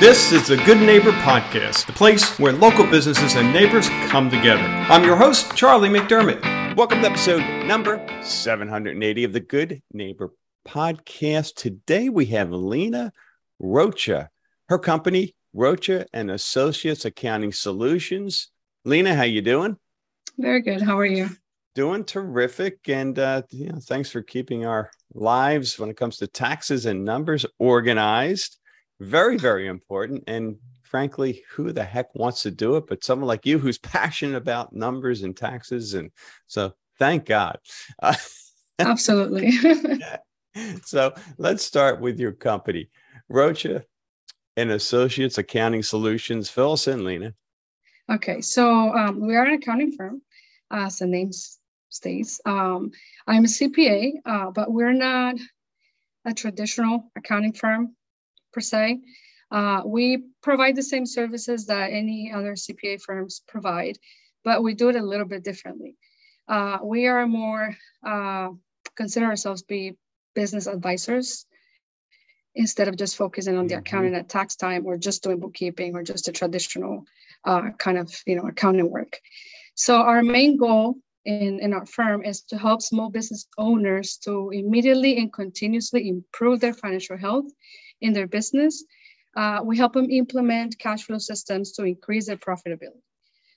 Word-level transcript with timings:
This 0.00 0.32
is 0.32 0.48
the 0.48 0.56
Good 0.56 0.80
Neighbor 0.80 1.12
Podcast, 1.12 1.84
the 1.84 1.92
place 1.92 2.38
where 2.38 2.54
local 2.54 2.86
businesses 2.86 3.34
and 3.34 3.52
neighbors 3.52 3.90
come 4.08 4.30
together. 4.30 4.62
I'm 4.62 5.04
your 5.04 5.14
host, 5.14 5.54
Charlie 5.54 5.90
McDermott. 5.90 6.74
Welcome 6.74 7.02
to 7.02 7.10
episode 7.10 7.42
number 7.66 8.02
780 8.22 9.24
of 9.24 9.34
the 9.34 9.40
Good 9.40 9.82
Neighbor 9.92 10.32
Podcast. 10.66 11.54
Today 11.56 12.08
we 12.08 12.24
have 12.26 12.50
Lena 12.50 13.12
Rocha, 13.58 14.30
her 14.70 14.78
company, 14.78 15.34
Rocha 15.52 16.06
and 16.14 16.30
Associates 16.30 17.04
Accounting 17.04 17.52
Solutions. 17.52 18.48
Lena, 18.86 19.14
how 19.14 19.24
you 19.24 19.42
doing? 19.42 19.76
Very 20.38 20.62
good. 20.62 20.80
How 20.80 20.98
are 20.98 21.04
you? 21.04 21.28
Doing 21.74 22.04
terrific, 22.04 22.78
and 22.88 23.18
uh, 23.18 23.42
you 23.50 23.66
know, 23.66 23.78
thanks 23.80 24.10
for 24.10 24.22
keeping 24.22 24.64
our 24.64 24.90
lives 25.12 25.78
when 25.78 25.90
it 25.90 25.98
comes 25.98 26.16
to 26.16 26.26
taxes 26.26 26.86
and 26.86 27.04
numbers 27.04 27.44
organized 27.58 28.56
very, 29.00 29.36
very 29.36 29.66
important. 29.66 30.24
And 30.26 30.56
frankly, 30.82 31.42
who 31.50 31.72
the 31.72 31.84
heck 31.84 32.14
wants 32.14 32.42
to 32.42 32.50
do 32.50 32.76
it? 32.76 32.86
But 32.86 33.02
someone 33.02 33.26
like 33.26 33.46
you 33.46 33.58
who's 33.58 33.78
passionate 33.96 34.36
about 34.36 34.74
numbers 34.74 35.22
and 35.22 35.36
taxes. 35.36 35.94
And 35.94 36.10
so 36.46 36.74
thank 36.98 37.26
God. 37.26 37.58
Uh, 38.02 38.14
Absolutely. 38.78 39.52
so 40.84 41.14
let's 41.38 41.64
start 41.64 42.00
with 42.00 42.18
your 42.18 42.32
company, 42.32 42.88
Rocha 43.28 43.84
and 44.56 44.70
Associates 44.70 45.38
Accounting 45.38 45.82
Solutions. 45.82 46.48
Fill 46.48 46.72
us 46.72 46.88
in, 46.88 47.04
Lena. 47.04 47.34
Okay, 48.10 48.40
so 48.40 48.92
um, 48.92 49.24
we 49.24 49.36
are 49.36 49.44
an 49.44 49.54
accounting 49.54 49.92
firm, 49.92 50.22
as 50.70 50.98
the 50.98 51.06
name 51.06 51.30
states. 51.90 52.40
Um, 52.44 52.90
I'm 53.26 53.44
a 53.44 53.48
CPA, 53.48 54.14
uh, 54.24 54.50
but 54.50 54.72
we're 54.72 54.92
not 54.92 55.36
a 56.24 56.34
traditional 56.34 57.10
accounting 57.16 57.52
firm 57.52 57.94
per 58.52 58.60
se. 58.60 59.00
Uh, 59.50 59.82
we 59.84 60.24
provide 60.42 60.76
the 60.76 60.82
same 60.82 61.06
services 61.06 61.66
that 61.66 61.90
any 61.90 62.32
other 62.32 62.52
CPA 62.52 63.00
firms 63.00 63.42
provide, 63.48 63.98
but 64.44 64.62
we 64.62 64.74
do 64.74 64.88
it 64.88 64.96
a 64.96 65.02
little 65.02 65.26
bit 65.26 65.42
differently. 65.42 65.96
Uh, 66.48 66.78
we 66.82 67.06
are 67.06 67.26
more 67.26 67.76
uh, 68.06 68.48
consider 68.96 69.26
ourselves 69.26 69.62
be 69.62 69.96
business 70.34 70.66
advisors 70.66 71.46
instead 72.54 72.88
of 72.88 72.96
just 72.96 73.16
focusing 73.16 73.56
on 73.56 73.66
the 73.66 73.74
mm-hmm. 73.74 73.80
accounting 73.80 74.14
at 74.14 74.28
tax 74.28 74.56
time 74.56 74.84
or 74.86 74.96
just 74.96 75.22
doing 75.22 75.38
bookkeeping 75.38 75.94
or 75.94 76.02
just 76.02 76.28
a 76.28 76.32
traditional 76.32 77.04
uh, 77.44 77.70
kind 77.78 77.98
of 77.98 78.12
you 78.26 78.36
know 78.36 78.46
accounting 78.46 78.90
work. 78.90 79.18
So 79.74 79.96
our 79.96 80.22
main 80.22 80.56
goal 80.56 80.96
in, 81.24 81.60
in 81.60 81.72
our 81.72 81.86
firm 81.86 82.24
is 82.24 82.42
to 82.42 82.58
help 82.58 82.82
small 82.82 83.10
business 83.10 83.46
owners 83.56 84.16
to 84.24 84.50
immediately 84.50 85.18
and 85.18 85.32
continuously 85.32 86.08
improve 86.08 86.60
their 86.60 86.74
financial 86.74 87.16
health 87.16 87.46
in 88.00 88.12
their 88.12 88.26
business. 88.26 88.84
Uh, 89.36 89.60
we 89.64 89.76
help 89.76 89.92
them 89.92 90.10
implement 90.10 90.78
cash 90.78 91.04
flow 91.04 91.18
systems 91.18 91.72
to 91.72 91.84
increase 91.84 92.26
their 92.26 92.36
profitability. 92.36 93.02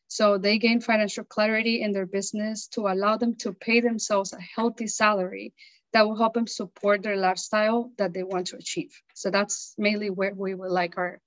So 0.07 0.37
they 0.37 0.59
gain 0.59 0.79
financial 0.79 1.23
clarity 1.23 1.81
in 1.81 1.91
their 1.91 2.05
business 2.05 2.67
to 2.67 2.81
allow 2.81 3.17
them 3.17 3.35
to 3.37 3.53
pay 3.53 3.79
themselves 3.79 4.33
a 4.33 4.39
healthy 4.39 4.87
salary 4.87 5.53
that 5.93 6.05
will 6.05 6.15
help 6.15 6.33
them 6.33 6.47
support 6.47 7.01
their 7.01 7.17
lifestyle 7.17 7.91
that 7.97 8.13
they 8.13 8.23
want 8.23 8.47
to 8.47 8.57
achieve. 8.57 8.91
So 9.15 9.31
that's 9.31 9.73
mainly 9.77 10.09
where 10.09 10.33
we 10.33 10.53
would 10.53 10.71
like 10.71 10.97
our 10.97 11.19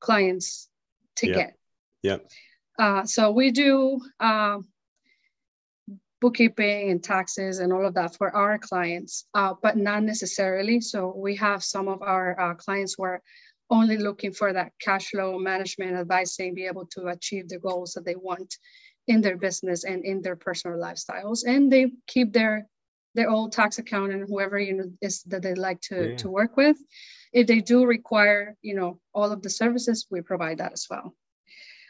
clients 0.00 0.68
to 1.16 1.28
yep. 1.28 1.36
get. 1.36 1.56
Yeah. 2.02 2.18
Uh, 2.78 3.04
so 3.04 3.30
we 3.30 3.50
do 3.52 4.00
uh, 4.20 4.58
bookkeeping 6.20 6.90
and 6.90 7.02
taxes 7.02 7.58
and 7.58 7.72
all 7.72 7.86
of 7.86 7.94
that 7.94 8.16
for 8.16 8.34
our 8.34 8.58
clients, 8.58 9.26
uh, 9.34 9.54
but 9.62 9.76
not 9.76 10.02
necessarily. 10.02 10.80
So 10.80 11.14
we 11.16 11.36
have 11.36 11.62
some 11.62 11.88
of 11.88 12.02
our 12.02 12.38
uh, 12.40 12.54
clients 12.54 12.94
who 12.96 13.04
are 13.04 13.22
only 13.70 13.98
looking 13.98 14.32
for 14.32 14.52
that 14.52 14.72
cash 14.80 15.10
flow 15.10 15.38
management 15.38 15.96
advising, 15.96 16.54
be 16.54 16.66
able 16.66 16.86
to 16.86 17.08
achieve 17.08 17.48
the 17.48 17.58
goals 17.58 17.92
that 17.92 18.04
they 18.04 18.14
want 18.14 18.54
in 19.08 19.20
their 19.20 19.36
business 19.36 19.84
and 19.84 20.04
in 20.04 20.22
their 20.22 20.36
personal 20.36 20.78
lifestyles, 20.78 21.40
and 21.46 21.70
they 21.70 21.92
keep 22.06 22.32
their 22.32 22.66
their 23.14 23.30
old 23.30 23.50
tax 23.50 23.78
accountant, 23.78 24.28
whoever 24.28 24.58
you 24.58 24.74
know 24.74 24.90
is 25.00 25.22
that 25.24 25.42
they 25.42 25.54
like 25.54 25.80
to 25.80 26.10
yeah. 26.10 26.16
to 26.16 26.28
work 26.28 26.56
with. 26.56 26.76
If 27.32 27.46
they 27.46 27.60
do 27.60 27.86
require, 27.86 28.56
you 28.62 28.74
know, 28.74 29.00
all 29.14 29.32
of 29.32 29.42
the 29.42 29.50
services, 29.50 30.06
we 30.10 30.20
provide 30.20 30.58
that 30.58 30.72
as 30.72 30.86
well. 30.88 31.14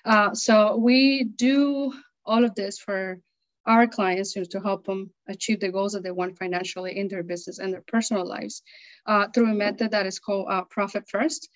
Uh, 0.04 0.34
so 0.34 0.76
we 0.76 1.24
do 1.24 1.92
all 2.24 2.44
of 2.44 2.54
this 2.54 2.78
for 2.78 3.18
our 3.66 3.86
clients 3.86 4.34
you 4.34 4.42
know, 4.42 4.46
to 4.50 4.60
help 4.60 4.86
them 4.86 5.10
achieve 5.28 5.60
the 5.60 5.70
goals 5.70 5.92
that 5.92 6.02
they 6.02 6.10
want 6.10 6.38
financially 6.38 6.96
in 6.96 7.08
their 7.08 7.22
business 7.22 7.58
and 7.58 7.72
their 7.72 7.84
personal 7.86 8.26
lives 8.26 8.62
uh, 9.06 9.26
through 9.28 9.50
a 9.50 9.54
method 9.54 9.90
that 9.90 10.06
is 10.06 10.18
called 10.18 10.46
uh, 10.50 10.62
Profit 10.64 11.08
First. 11.08 11.48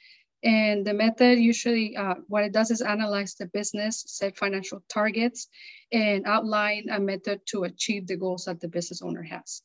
And 0.43 0.87
the 0.87 0.95
method 0.95 1.39
usually, 1.39 1.97
uh, 1.97 2.15
what 2.29 2.45
it 2.45 2.53
does 2.53 2.71
is 2.71 2.81
analyze 2.81 3.35
the 3.35 3.47
business, 3.47 4.05
set 4.07 4.39
financial 4.39 4.83
targets, 4.89 5.49
and 5.93 6.27
outline 6.27 6.87
a 6.91 6.99
method 6.99 7.41
to 7.47 7.65
achieve 7.65 8.07
the 8.07 8.17
goals 8.17 8.47
that 8.47 8.61
the 8.61 8.69
business 8.69 9.03
owner 9.03 9.23
has. 9.23 9.63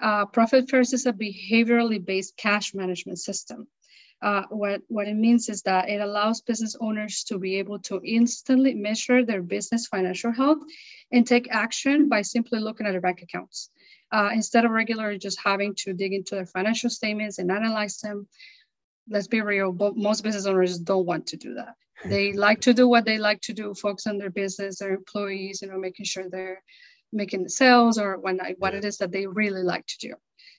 Uh, 0.00 0.24
Profit 0.26 0.70
First 0.70 0.94
is 0.94 1.06
a 1.06 1.12
behaviorally 1.12 2.02
based 2.04 2.36
cash 2.36 2.74
management 2.74 3.18
system. 3.18 3.66
Uh, 4.22 4.42
what, 4.48 4.80
what 4.88 5.06
it 5.06 5.14
means 5.14 5.48
is 5.48 5.62
that 5.62 5.88
it 5.88 6.00
allows 6.00 6.40
business 6.40 6.74
owners 6.80 7.22
to 7.24 7.38
be 7.38 7.56
able 7.56 7.78
to 7.78 8.00
instantly 8.02 8.74
measure 8.74 9.24
their 9.24 9.42
business 9.42 9.86
financial 9.86 10.32
health 10.32 10.58
and 11.12 11.26
take 11.26 11.48
action 11.50 12.08
by 12.08 12.22
simply 12.22 12.58
looking 12.58 12.86
at 12.86 12.92
their 12.92 13.00
bank 13.00 13.22
accounts. 13.22 13.70
Uh, 14.12 14.30
instead 14.32 14.64
of 14.64 14.70
regularly 14.70 15.18
just 15.18 15.38
having 15.42 15.74
to 15.74 15.92
dig 15.92 16.12
into 16.12 16.34
their 16.34 16.46
financial 16.46 16.88
statements 16.88 17.38
and 17.38 17.50
analyze 17.50 17.98
them, 17.98 18.26
let's 19.08 19.28
be 19.28 19.40
real, 19.40 19.72
most 19.96 20.24
business 20.24 20.46
owners 20.46 20.78
don't 20.78 21.06
want 21.06 21.26
to 21.28 21.36
do 21.36 21.54
that. 21.54 21.74
They 22.04 22.34
like 22.34 22.60
to 22.62 22.74
do 22.74 22.86
what 22.86 23.06
they 23.06 23.16
like 23.16 23.40
to 23.42 23.54
do, 23.54 23.72
focus 23.72 24.06
on 24.06 24.18
their 24.18 24.30
business, 24.30 24.78
their 24.78 24.92
employees, 24.92 25.62
you 25.62 25.68
know, 25.68 25.78
making 25.78 26.04
sure 26.04 26.28
they're 26.28 26.62
making 27.10 27.42
the 27.42 27.48
sales 27.48 27.98
or 27.98 28.18
what, 28.18 28.36
what 28.58 28.74
it 28.74 28.84
is 28.84 28.98
that 28.98 29.12
they 29.12 29.26
really 29.26 29.62
like 29.62 29.86
to 29.86 30.08
do. 30.08 30.14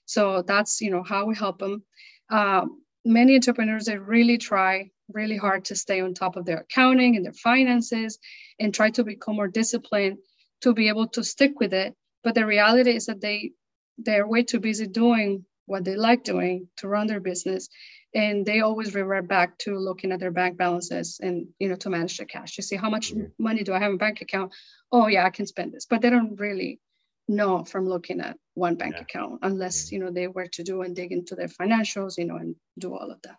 So 0.05 0.41
that's, 0.41 0.81
you 0.81 0.89
know, 0.89 1.03
how 1.03 1.25
we 1.25 1.35
help 1.35 1.59
them. 1.59 1.83
Um, 2.29 2.81
many 3.07 3.35
entrepreneurs 3.35 3.85
they 3.85 3.97
really 3.97 4.37
try 4.37 4.89
really 5.13 5.37
hard 5.37 5.65
to 5.65 5.75
stay 5.75 6.01
on 6.01 6.13
top 6.13 6.35
of 6.35 6.45
their 6.45 6.59
accounting 6.59 7.15
and 7.15 7.25
their 7.25 7.33
finances 7.33 8.19
and 8.59 8.73
try 8.73 8.89
to 8.91 9.03
become 9.03 9.35
more 9.35 9.47
disciplined 9.47 10.17
to 10.61 10.73
be 10.73 10.89
able 10.89 11.07
to 11.07 11.23
stick 11.23 11.59
with 11.59 11.73
it. 11.73 11.95
But 12.23 12.35
the 12.35 12.45
reality 12.45 12.95
is 12.95 13.05
that 13.05 13.21
they 13.21 13.51
they're 13.97 14.27
way 14.27 14.43
too 14.43 14.59
busy 14.59 14.87
doing 14.87 15.45
what 15.65 15.83
they 15.83 15.95
like 15.95 16.23
doing 16.23 16.67
to 16.77 16.87
run 16.87 17.07
their 17.07 17.19
business. 17.19 17.67
And 18.13 18.45
they 18.45 18.61
always 18.61 18.93
revert 18.93 19.27
back 19.27 19.57
to 19.59 19.77
looking 19.77 20.11
at 20.11 20.19
their 20.19 20.31
bank 20.31 20.57
balances 20.57 21.19
and 21.21 21.47
you 21.59 21.69
know 21.69 21.75
to 21.77 21.89
manage 21.89 22.17
the 22.17 22.25
cash. 22.25 22.57
You 22.57 22.63
see 22.63 22.75
how 22.75 22.89
much 22.89 23.11
mm-hmm. 23.11 23.25
money 23.39 23.63
do 23.63 23.73
i 23.73 23.79
have 23.79 23.91
in 23.91 23.97
bank 23.97 24.21
account? 24.21 24.53
Oh 24.91 25.07
yeah 25.07 25.25
i 25.25 25.29
can 25.29 25.47
spend 25.47 25.73
this. 25.73 25.85
But 25.85 26.01
they 26.01 26.09
don't 26.09 26.39
really 26.39 26.79
know 27.27 27.63
from 27.63 27.87
looking 27.87 28.21
at 28.21 28.37
one 28.53 28.75
bank 28.75 28.95
yeah. 28.95 29.01
account 29.01 29.39
unless 29.41 29.91
you 29.91 29.99
know 29.99 30.11
they 30.11 30.27
were 30.27 30.47
to 30.47 30.63
do 30.63 30.81
and 30.81 30.95
dig 30.95 31.11
into 31.11 31.35
their 31.35 31.47
financials 31.47 32.17
you 32.17 32.25
know 32.25 32.37
and 32.37 32.55
do 32.77 32.93
all 32.93 33.11
of 33.11 33.21
that. 33.23 33.37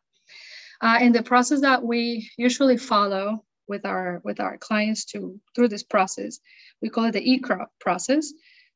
Uh, 0.80 0.98
and 1.00 1.14
the 1.14 1.22
process 1.22 1.60
that 1.60 1.82
we 1.82 2.30
usually 2.36 2.76
follow 2.76 3.44
with 3.66 3.84
our 3.84 4.20
with 4.24 4.40
our 4.40 4.56
clients 4.58 5.04
to 5.04 5.40
through 5.54 5.68
this 5.68 5.82
process 5.82 6.40
we 6.82 6.88
call 6.88 7.04
it 7.04 7.12
the 7.12 7.20
ECRA 7.20 7.66
process 7.80 8.32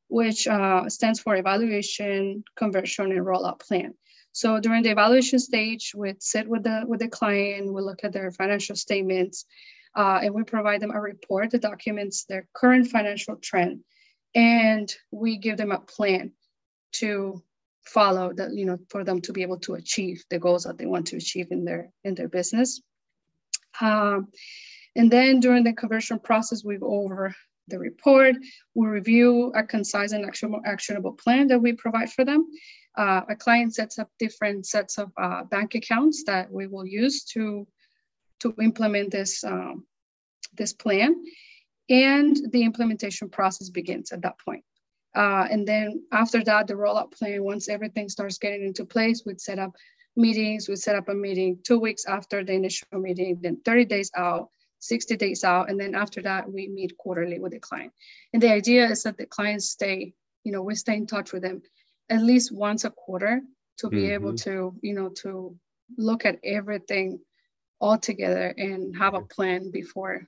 which 0.07 0.47
uh, 0.47 0.87
stands 0.89 1.19
for 1.19 1.35
evaluation 1.35 2.43
conversion 2.55 3.11
and 3.11 3.25
rollout 3.25 3.59
plan. 3.59 3.93
So 4.31 4.59
during 4.59 4.83
the 4.83 4.91
evaluation 4.91 5.39
stage 5.39 5.93
we 5.95 6.13
sit 6.19 6.47
with 6.47 6.63
the 6.63 6.83
with 6.87 6.99
the 6.99 7.07
client 7.07 7.73
we 7.73 7.81
look 7.81 8.03
at 8.03 8.13
their 8.13 8.31
financial 8.31 8.75
statements 8.75 9.45
uh, 9.95 10.19
and 10.23 10.33
we 10.33 10.43
provide 10.43 10.81
them 10.81 10.91
a 10.91 10.99
report 10.99 11.51
that 11.51 11.61
documents 11.61 12.25
their 12.25 12.47
current 12.53 12.87
financial 12.87 13.35
trend 13.35 13.81
and 14.35 14.93
we 15.11 15.37
give 15.37 15.57
them 15.57 15.71
a 15.71 15.79
plan 15.79 16.31
to 16.93 17.41
follow 17.83 18.31
that 18.33 18.53
you 18.53 18.65
know 18.65 18.79
for 18.89 19.03
them 19.03 19.19
to 19.21 19.33
be 19.33 19.41
able 19.41 19.59
to 19.59 19.73
achieve 19.73 20.23
the 20.29 20.39
goals 20.39 20.63
that 20.63 20.77
they 20.77 20.85
want 20.85 21.07
to 21.07 21.17
achieve 21.17 21.47
in 21.51 21.65
their 21.65 21.91
in 22.03 22.15
their 22.15 22.29
business. 22.29 22.81
Um, 23.81 24.27
and 24.95 25.11
then 25.11 25.39
during 25.39 25.63
the 25.63 25.73
conversion 25.73 26.19
process 26.19 26.63
we 26.63 26.77
go 26.77 27.03
over 27.03 27.35
the 27.67 27.79
report 27.79 28.35
we 28.75 28.87
review 28.87 29.51
a 29.55 29.63
concise 29.63 30.11
and 30.11 30.25
actionable, 30.25 30.61
actionable 30.65 31.13
plan 31.13 31.47
that 31.47 31.59
we 31.59 31.73
provide 31.73 32.11
for 32.11 32.25
them. 32.25 32.47
Uh, 32.95 33.21
a 33.29 33.35
client 33.35 33.73
sets 33.73 33.97
up 33.97 34.09
different 34.19 34.67
sets 34.67 34.99
of 34.99 35.11
uh, 35.19 35.43
bank 35.45 35.73
accounts 35.73 36.23
that 36.25 36.51
we 36.51 36.67
will 36.67 36.85
use 36.85 37.23
to 37.23 37.67
to 38.39 38.53
implement 38.61 39.11
this 39.11 39.43
um, 39.43 39.85
this 40.55 40.73
plan 40.73 41.15
and 41.89 42.37
the 42.51 42.63
implementation 42.63 43.29
process 43.29 43.69
begins 43.69 44.11
at 44.11 44.21
that 44.21 44.39
point. 44.39 44.63
Uh, 45.15 45.47
and 45.51 45.67
then 45.67 46.03
after 46.11 46.43
that, 46.43 46.67
the 46.67 46.73
rollout 46.73 47.11
plan, 47.11 47.43
once 47.43 47.69
everything 47.69 48.09
starts 48.09 48.37
getting 48.37 48.63
into 48.63 48.85
place, 48.85 49.23
we'd 49.25 49.41
set 49.41 49.59
up 49.59 49.73
meetings. 50.15 50.67
We'd 50.67 50.79
set 50.79 50.95
up 50.95 51.09
a 51.09 51.13
meeting 51.13 51.59
two 51.63 51.79
weeks 51.79 52.05
after 52.05 52.43
the 52.43 52.53
initial 52.53 52.87
meeting, 52.93 53.39
then 53.41 53.59
30 53.63 53.85
days 53.85 54.11
out, 54.15 54.49
60 54.79 55.15
days 55.17 55.43
out. 55.43 55.69
And 55.69 55.79
then 55.79 55.95
after 55.95 56.21
that, 56.23 56.51
we 56.51 56.67
meet 56.67 56.97
quarterly 56.97 57.39
with 57.39 57.51
the 57.51 57.59
client. 57.59 57.93
And 58.33 58.41
the 58.41 58.51
idea 58.51 58.89
is 58.89 59.03
that 59.03 59.17
the 59.17 59.25
clients 59.25 59.69
stay, 59.69 60.13
you 60.43 60.51
know, 60.51 60.61
we 60.61 60.75
stay 60.75 60.95
in 60.95 61.07
touch 61.07 61.31
with 61.31 61.43
them 61.43 61.61
at 62.09 62.21
least 62.21 62.51
once 62.51 62.83
a 62.83 62.89
quarter 62.89 63.41
to 63.77 63.89
be 63.89 63.97
mm-hmm. 63.97 64.13
able 64.13 64.35
to, 64.35 64.75
you 64.81 64.93
know, 64.93 65.09
to 65.09 65.55
look 65.97 66.25
at 66.25 66.39
everything 66.43 67.19
all 67.79 67.97
together 67.97 68.53
and 68.57 68.95
have 68.97 69.13
a 69.13 69.21
plan 69.21 69.71
before 69.71 70.27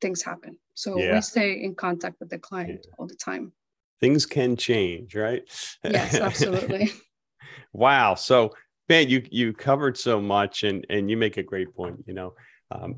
things 0.00 0.22
happen. 0.22 0.56
So 0.74 0.98
yeah. 0.98 1.14
we 1.14 1.20
stay 1.20 1.62
in 1.62 1.74
contact 1.74 2.20
with 2.20 2.30
the 2.30 2.38
client 2.38 2.80
yeah. 2.84 2.94
all 2.98 3.06
the 3.06 3.14
time. 3.14 3.52
Things 4.00 4.24
can 4.26 4.56
change, 4.56 5.14
right? 5.14 5.42
Yes, 5.84 6.14
absolutely. 6.14 6.90
wow. 7.72 8.14
So 8.14 8.54
man, 8.88 9.08
you 9.08 9.22
you 9.30 9.52
covered 9.52 9.96
so 9.96 10.20
much, 10.20 10.64
and 10.64 10.86
and 10.90 11.10
you 11.10 11.16
make 11.16 11.36
a 11.36 11.42
great 11.42 11.74
point. 11.74 12.04
You 12.06 12.14
know, 12.14 12.34
um, 12.70 12.96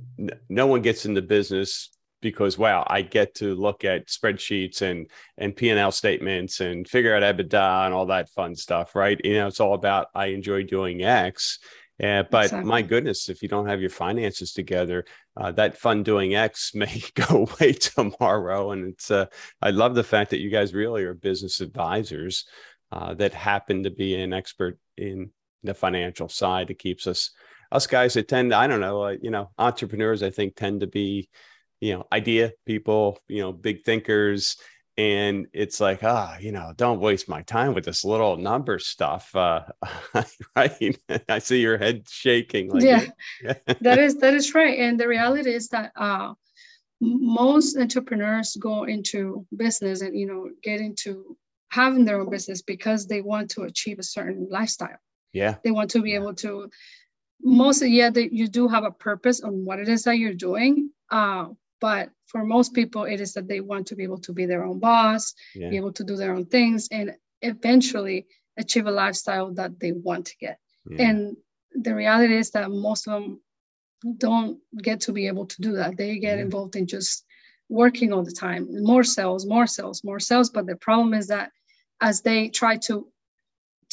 no 0.48 0.66
one 0.66 0.82
gets 0.82 1.06
into 1.06 1.22
business 1.22 1.90
because 2.22 2.56
wow, 2.56 2.84
I 2.86 3.02
get 3.02 3.34
to 3.36 3.54
look 3.54 3.84
at 3.84 4.08
spreadsheets 4.08 4.80
and 4.82 5.08
and 5.36 5.54
P 5.54 5.68
and 5.68 5.78
L 5.78 5.92
statements 5.92 6.60
and 6.60 6.88
figure 6.88 7.14
out 7.14 7.22
EBITDA 7.22 7.86
and 7.86 7.94
all 7.94 8.06
that 8.06 8.30
fun 8.30 8.54
stuff, 8.54 8.94
right? 8.94 9.20
You 9.22 9.34
know, 9.34 9.48
it's 9.48 9.60
all 9.60 9.74
about 9.74 10.08
I 10.14 10.26
enjoy 10.26 10.62
doing 10.62 11.02
X. 11.02 11.58
Yeah, 11.98 12.22
but 12.22 12.46
exactly. 12.46 12.68
my 12.68 12.82
goodness, 12.82 13.28
if 13.28 13.42
you 13.42 13.48
don't 13.48 13.68
have 13.68 13.80
your 13.80 13.90
finances 13.90 14.52
together, 14.52 15.04
uh, 15.36 15.52
that 15.52 15.78
fun 15.78 16.02
doing 16.02 16.34
X 16.34 16.72
may 16.74 17.02
go 17.14 17.46
away 17.46 17.72
tomorrow. 17.72 18.72
And 18.72 18.88
it's, 18.88 19.10
uh, 19.10 19.26
I 19.60 19.70
love 19.70 19.94
the 19.94 20.04
fact 20.04 20.30
that 20.30 20.40
you 20.40 20.50
guys 20.50 20.74
really 20.74 21.04
are 21.04 21.14
business 21.14 21.60
advisors 21.60 22.44
uh, 22.90 23.14
that 23.14 23.32
happen 23.32 23.84
to 23.84 23.90
be 23.90 24.14
an 24.14 24.32
expert 24.32 24.78
in 24.96 25.30
the 25.62 25.74
financial 25.74 26.28
side. 26.28 26.70
It 26.70 26.78
keeps 26.78 27.06
us, 27.06 27.30
us 27.70 27.86
guys 27.86 28.14
that 28.14 28.28
tend, 28.28 28.52
I 28.52 28.66
don't 28.66 28.80
know, 28.80 29.04
uh, 29.04 29.16
you 29.20 29.30
know, 29.30 29.50
entrepreneurs, 29.58 30.22
I 30.22 30.30
think 30.30 30.56
tend 30.56 30.80
to 30.80 30.86
be, 30.86 31.28
you 31.80 31.94
know, 31.94 32.06
idea 32.12 32.52
people, 32.66 33.18
you 33.28 33.40
know, 33.42 33.52
big 33.52 33.84
thinkers. 33.84 34.56
And 35.02 35.48
it's 35.52 35.80
like, 35.80 36.04
ah, 36.04 36.36
you 36.38 36.52
know, 36.52 36.72
don't 36.76 37.00
waste 37.00 37.28
my 37.28 37.42
time 37.42 37.74
with 37.74 37.84
this 37.84 38.04
little 38.04 38.36
number 38.36 38.78
stuff. 38.78 39.34
Uh, 39.34 39.62
right. 40.56 40.96
I 41.28 41.40
see 41.40 41.60
your 41.60 41.76
head 41.76 42.04
shaking. 42.08 42.70
Like, 42.70 42.84
yeah, 42.84 43.06
that 43.80 43.98
is, 43.98 44.16
that 44.18 44.34
is 44.34 44.54
right. 44.54 44.78
And 44.78 45.00
the 45.00 45.08
reality 45.08 45.52
is 45.52 45.68
that, 45.70 45.90
uh, 45.96 46.34
most 47.00 47.76
entrepreneurs 47.76 48.56
go 48.60 48.84
into 48.84 49.44
business 49.56 50.02
and 50.02 50.16
you 50.16 50.24
know 50.24 50.48
get 50.62 50.80
into 50.80 51.36
having 51.72 52.04
their 52.04 52.20
own 52.20 52.30
business 52.30 52.62
because 52.62 53.08
they 53.08 53.20
want 53.20 53.50
to 53.50 53.62
achieve 53.62 53.98
a 53.98 54.04
certain 54.04 54.46
lifestyle 54.52 55.00
yeah 55.32 55.56
they 55.64 55.72
want 55.72 55.90
to 55.90 56.00
be 56.00 56.14
able 56.14 56.32
to 56.32 56.70
mostly 57.42 57.90
yeah 57.90 58.08
they, 58.08 58.28
you 58.30 58.46
do 58.46 58.68
have 58.68 58.84
a 58.84 58.92
purpose 58.92 59.40
on 59.40 59.64
what 59.64 59.80
it 59.80 59.88
is 59.88 60.04
that 60.04 60.16
you're 60.18 60.32
doing 60.32 60.90
uh, 61.10 61.46
but 61.82 62.10
for 62.26 62.44
most 62.44 62.74
people, 62.74 63.02
it 63.04 63.20
is 63.20 63.32
that 63.34 63.48
they 63.48 63.60
want 63.60 63.88
to 63.88 63.96
be 63.96 64.04
able 64.04 64.22
to 64.26 64.32
be 64.32 64.46
their 64.46 64.64
own 64.64 64.78
boss, 64.78 65.34
yeah. 65.56 65.68
be 65.68 65.76
able 65.76 65.92
to 65.92 66.04
do 66.04 66.14
their 66.16 66.32
own 66.32 66.46
things, 66.46 66.88
and 66.92 67.10
eventually 67.42 68.26
achieve 68.56 68.86
a 68.86 68.90
lifestyle 68.90 69.52
that 69.54 69.80
they 69.80 69.90
want 69.90 70.24
to 70.26 70.36
get. 70.40 70.58
Yeah. 70.88 71.08
And 71.08 71.36
the 71.74 71.92
reality 71.92 72.36
is 72.36 72.52
that 72.52 72.70
most 72.70 73.08
of 73.08 73.14
them 73.14 73.40
don't 74.16 74.60
get 74.80 75.00
to 75.00 75.12
be 75.12 75.26
able 75.26 75.46
to 75.46 75.60
do 75.60 75.72
that. 75.72 75.96
They 75.96 76.20
get 76.20 76.38
yeah. 76.38 76.44
involved 76.44 76.76
in 76.76 76.86
just 76.86 77.24
working 77.68 78.12
all 78.12 78.22
the 78.22 78.38
time, 78.46 78.68
more 78.84 79.02
sales, 79.02 79.44
more 79.44 79.66
sales, 79.66 80.04
more 80.04 80.20
sales. 80.20 80.50
But 80.50 80.66
the 80.66 80.76
problem 80.76 81.14
is 81.14 81.26
that 81.28 81.50
as 82.00 82.22
they 82.22 82.48
try 82.48 82.76
to 82.88 83.08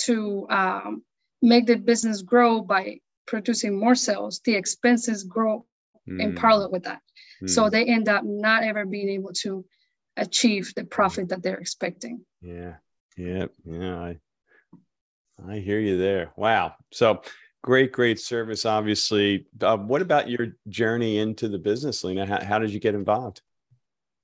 to 0.05 0.47
um, 0.49 1.03
make 1.41 1.65
the 1.65 1.75
business 1.75 2.21
grow 2.21 2.61
by 2.61 2.99
producing 3.25 3.79
more 3.79 3.95
sales, 3.95 4.41
the 4.45 4.53
expenses 4.53 5.23
grow 5.23 5.65
mm. 6.07 6.21
in 6.21 6.35
parallel 6.35 6.71
with 6.71 6.83
that. 6.83 7.01
So 7.47 7.63
hmm. 7.63 7.69
they 7.69 7.85
end 7.85 8.09
up 8.09 8.23
not 8.23 8.63
ever 8.63 8.85
being 8.85 9.09
able 9.09 9.33
to 9.43 9.65
achieve 10.17 10.73
the 10.75 10.83
profit 10.83 11.29
that 11.29 11.41
they're 11.41 11.57
expecting. 11.57 12.25
Yeah. 12.41 12.75
Yeah. 13.17 13.45
Yeah. 13.65 13.99
I 13.99 14.17
I 15.47 15.59
hear 15.59 15.79
you 15.79 15.97
there. 15.97 16.31
Wow. 16.35 16.75
So 16.91 17.21
great, 17.63 17.91
great 17.91 18.19
service, 18.19 18.65
obviously. 18.65 19.47
Uh, 19.61 19.77
what 19.77 20.01
about 20.01 20.29
your 20.29 20.47
journey 20.67 21.17
into 21.17 21.47
the 21.47 21.57
business, 21.57 22.03
Lena? 22.03 22.25
How, 22.25 22.43
how 22.43 22.59
did 22.59 22.71
you 22.71 22.79
get 22.79 22.95
involved? 22.95 23.41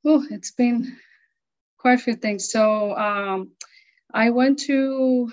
Oh, 0.04 0.26
it's 0.30 0.52
been 0.52 0.98
quite 1.78 2.00
a 2.00 2.02
few 2.02 2.16
things. 2.16 2.52
So 2.52 2.96
um, 2.96 3.52
I 4.14 4.30
went 4.30 4.60
to 4.60 5.32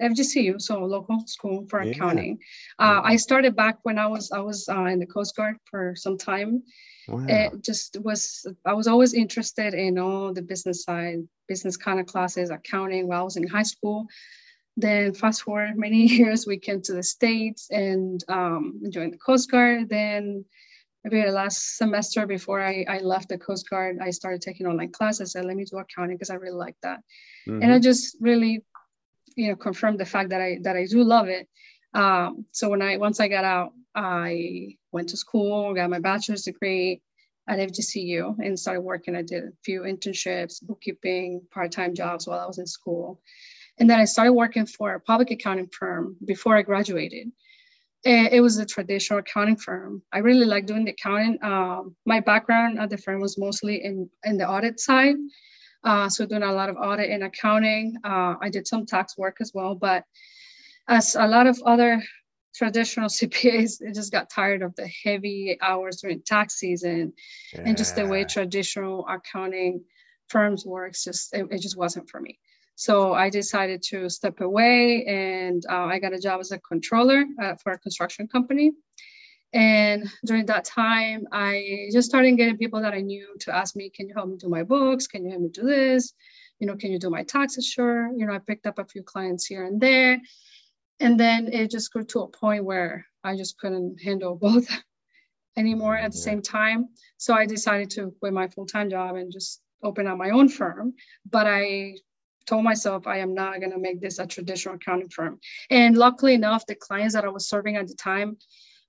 FGCU, 0.00 0.60
so 0.60 0.84
local 0.84 1.22
school 1.26 1.66
for 1.68 1.82
yeah. 1.82 1.90
accounting. 1.90 2.38
Uh, 2.78 3.00
I 3.04 3.16
started 3.16 3.54
back 3.54 3.78
when 3.82 3.98
I 3.98 4.06
was 4.06 4.30
I 4.32 4.40
was 4.40 4.68
uh, 4.68 4.84
in 4.84 4.98
the 4.98 5.06
Coast 5.06 5.36
Guard 5.36 5.56
for 5.64 5.94
some 5.96 6.16
time. 6.16 6.62
Wow. 7.08 7.26
It 7.28 7.62
just 7.62 7.96
was 8.00 8.46
I 8.64 8.72
was 8.72 8.86
always 8.86 9.14
interested 9.14 9.74
in 9.74 9.98
all 9.98 10.32
the 10.32 10.42
business 10.42 10.84
side, 10.84 11.26
business 11.48 11.76
kind 11.76 12.00
of 12.00 12.06
classes, 12.06 12.50
accounting 12.50 13.08
while 13.08 13.20
I 13.20 13.24
was 13.24 13.36
in 13.36 13.46
high 13.46 13.64
school. 13.74 14.06
Then 14.76 15.12
fast 15.12 15.42
forward 15.42 15.76
many 15.76 16.06
years, 16.18 16.46
we 16.46 16.58
came 16.58 16.80
to 16.82 16.92
the 16.92 17.02
States 17.02 17.68
and 17.70 18.22
um, 18.28 18.80
joined 18.90 19.12
the 19.12 19.18
Coast 19.18 19.50
Guard. 19.50 19.88
Then 19.88 20.44
maybe 21.04 21.22
the 21.22 21.32
last 21.32 21.76
semester 21.76 22.26
before 22.26 22.62
I, 22.62 22.84
I 22.88 22.98
left 22.98 23.28
the 23.28 23.38
Coast 23.38 23.68
Guard, 23.68 23.98
I 24.00 24.10
started 24.10 24.42
taking 24.42 24.66
online 24.66 24.92
classes. 24.92 25.34
I 25.34 25.40
said, 25.40 25.46
let 25.46 25.56
me 25.56 25.64
do 25.64 25.78
accounting 25.78 26.16
because 26.16 26.30
I 26.30 26.34
really 26.34 26.56
like 26.56 26.76
that. 26.82 27.00
Mm-hmm. 27.48 27.62
And 27.62 27.72
I 27.72 27.78
just 27.78 28.16
really 28.20 28.62
you 29.40 29.48
know 29.48 29.56
confirmed 29.56 29.98
the 29.98 30.04
fact 30.14 30.28
that 30.30 30.40
I 30.40 30.58
that 30.62 30.76
I 30.76 30.84
do 30.84 31.02
love 31.02 31.28
it. 31.28 31.48
Um, 31.94 32.44
so 32.52 32.68
when 32.68 32.82
I 32.82 32.96
once 32.98 33.18
I 33.20 33.28
got 33.28 33.44
out, 33.44 33.72
I 33.94 34.76
went 34.92 35.08
to 35.10 35.16
school, 35.16 35.74
got 35.74 35.90
my 35.90 35.98
bachelor's 35.98 36.42
degree 36.42 37.00
at 37.48 37.58
FGCU, 37.58 38.36
and 38.44 38.58
started 38.58 38.82
working. 38.82 39.16
I 39.16 39.22
did 39.22 39.44
a 39.44 39.52
few 39.64 39.80
internships, 39.82 40.62
bookkeeping, 40.62 41.42
part-time 41.50 41.94
jobs 41.94 42.26
while 42.26 42.40
I 42.40 42.46
was 42.46 42.58
in 42.58 42.66
school, 42.66 43.20
and 43.78 43.88
then 43.88 43.98
I 43.98 44.04
started 44.04 44.34
working 44.34 44.66
for 44.66 44.94
a 44.94 45.00
public 45.00 45.30
accounting 45.30 45.70
firm 45.78 46.16
before 46.24 46.56
I 46.56 46.62
graduated. 46.62 47.28
It 48.02 48.40
was 48.40 48.56
a 48.56 48.64
traditional 48.64 49.18
accounting 49.18 49.56
firm. 49.56 50.02
I 50.10 50.18
really 50.18 50.46
like 50.46 50.64
doing 50.64 50.86
the 50.86 50.92
accounting. 50.92 51.38
Um, 51.42 51.94
my 52.06 52.20
background 52.20 52.78
at 52.78 52.88
the 52.88 52.96
firm 52.96 53.20
was 53.20 53.36
mostly 53.36 53.76
in 53.84 54.08
in 54.24 54.36
the 54.38 54.48
audit 54.48 54.80
side. 54.80 55.16
Uh, 55.82 56.08
so 56.08 56.26
doing 56.26 56.42
a 56.42 56.52
lot 56.52 56.68
of 56.68 56.76
audit 56.76 57.10
and 57.10 57.24
accounting. 57.24 57.96
Uh, 58.04 58.34
I 58.40 58.50
did 58.50 58.66
some 58.66 58.86
tax 58.86 59.16
work 59.16 59.38
as 59.40 59.52
well, 59.54 59.74
but 59.74 60.04
as 60.88 61.14
a 61.14 61.26
lot 61.26 61.46
of 61.46 61.60
other 61.64 62.02
traditional 62.54 63.08
CPAs, 63.18 63.80
it 63.80 63.94
just 63.94 64.12
got 64.12 64.30
tired 64.30 64.62
of 64.62 64.74
the 64.76 64.88
heavy 65.04 65.58
hours 65.62 66.00
during 66.00 66.22
tax 66.22 66.54
season 66.54 67.12
yeah. 67.52 67.62
and 67.64 67.76
just 67.76 67.96
the 67.96 68.06
way 68.06 68.24
traditional 68.24 69.06
accounting 69.08 69.82
firms 70.28 70.66
works. 70.66 71.04
Just 71.04 71.34
it, 71.34 71.46
it, 71.50 71.60
just 71.60 71.76
wasn't 71.76 72.08
for 72.08 72.20
me. 72.20 72.38
So 72.74 73.12
I 73.12 73.28
decided 73.28 73.82
to 73.90 74.08
step 74.08 74.40
away, 74.40 75.04
and 75.04 75.62
uh, 75.68 75.84
I 75.84 75.98
got 75.98 76.14
a 76.14 76.18
job 76.18 76.40
as 76.40 76.50
a 76.50 76.58
controller 76.58 77.24
uh, 77.42 77.54
for 77.62 77.72
a 77.72 77.78
construction 77.78 78.26
company. 78.26 78.72
And 79.52 80.08
during 80.24 80.46
that 80.46 80.64
time, 80.64 81.26
I 81.32 81.88
just 81.92 82.08
started 82.08 82.36
getting 82.36 82.56
people 82.56 82.80
that 82.82 82.94
I 82.94 83.00
knew 83.00 83.34
to 83.40 83.54
ask 83.54 83.74
me, 83.74 83.90
can 83.90 84.08
you 84.08 84.14
help 84.14 84.28
me 84.28 84.36
do 84.36 84.48
my 84.48 84.62
books? 84.62 85.06
Can 85.06 85.24
you 85.24 85.30
help 85.30 85.42
me 85.42 85.48
do 85.48 85.62
this? 85.62 86.12
You 86.60 86.66
know, 86.66 86.76
can 86.76 86.92
you 86.92 86.98
do 86.98 87.10
my 87.10 87.24
taxes? 87.24 87.66
Sure. 87.66 88.08
You 88.16 88.26
know, 88.26 88.34
I 88.34 88.38
picked 88.38 88.66
up 88.66 88.78
a 88.78 88.84
few 88.84 89.02
clients 89.02 89.46
here 89.46 89.64
and 89.64 89.80
there. 89.80 90.20
And 91.00 91.18
then 91.18 91.52
it 91.52 91.70
just 91.70 91.92
grew 91.92 92.04
to 92.04 92.20
a 92.20 92.28
point 92.28 92.64
where 92.64 93.06
I 93.24 93.36
just 93.36 93.58
couldn't 93.58 94.00
handle 94.02 94.36
both 94.40 94.68
anymore 95.56 95.96
at 95.96 96.12
the 96.12 96.18
same 96.18 96.42
time. 96.42 96.88
So 97.16 97.34
I 97.34 97.46
decided 97.46 97.90
to 97.90 98.14
quit 98.20 98.32
my 98.32 98.48
full-time 98.48 98.90
job 98.90 99.16
and 99.16 99.32
just 99.32 99.62
open 99.82 100.06
up 100.06 100.18
my 100.18 100.30
own 100.30 100.48
firm. 100.48 100.94
But 101.28 101.46
I 101.46 101.96
told 102.46 102.64
myself 102.64 103.06
I 103.06 103.18
am 103.18 103.34
not 103.34 103.60
going 103.60 103.72
to 103.72 103.78
make 103.78 104.00
this 104.00 104.18
a 104.18 104.26
traditional 104.26 104.74
accounting 104.74 105.08
firm. 105.08 105.40
And 105.70 105.96
luckily 105.96 106.34
enough, 106.34 106.66
the 106.66 106.74
clients 106.74 107.14
that 107.14 107.24
I 107.24 107.28
was 107.28 107.48
serving 107.48 107.76
at 107.76 107.88
the 107.88 107.94
time, 107.94 108.36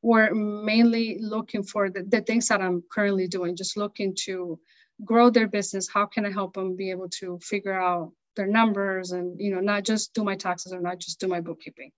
were 0.01 0.33
mainly 0.33 1.19
looking 1.19 1.63
for 1.63 1.89
the, 1.89 2.03
the 2.03 2.21
things 2.21 2.47
that 2.47 2.61
I'm 2.61 2.83
currently 2.91 3.27
doing, 3.27 3.55
just 3.55 3.77
looking 3.77 4.15
to 4.25 4.59
grow 5.05 5.29
their 5.29 5.47
business. 5.47 5.87
How 5.87 6.05
can 6.05 6.25
I 6.25 6.31
help 6.31 6.53
them 6.53 6.75
be 6.75 6.89
able 6.91 7.09
to 7.09 7.39
figure 7.39 7.79
out 7.79 8.11
their 8.35 8.47
numbers 8.47 9.11
and 9.11 9.39
you 9.39 9.53
know 9.53 9.59
not 9.59 9.83
just 9.83 10.13
do 10.13 10.23
my 10.23 10.35
taxes 10.35 10.73
or 10.73 10.79
not 10.79 10.99
just 10.99 11.19
do 11.19 11.27
my 11.27 11.41
bookkeeping 11.41 11.91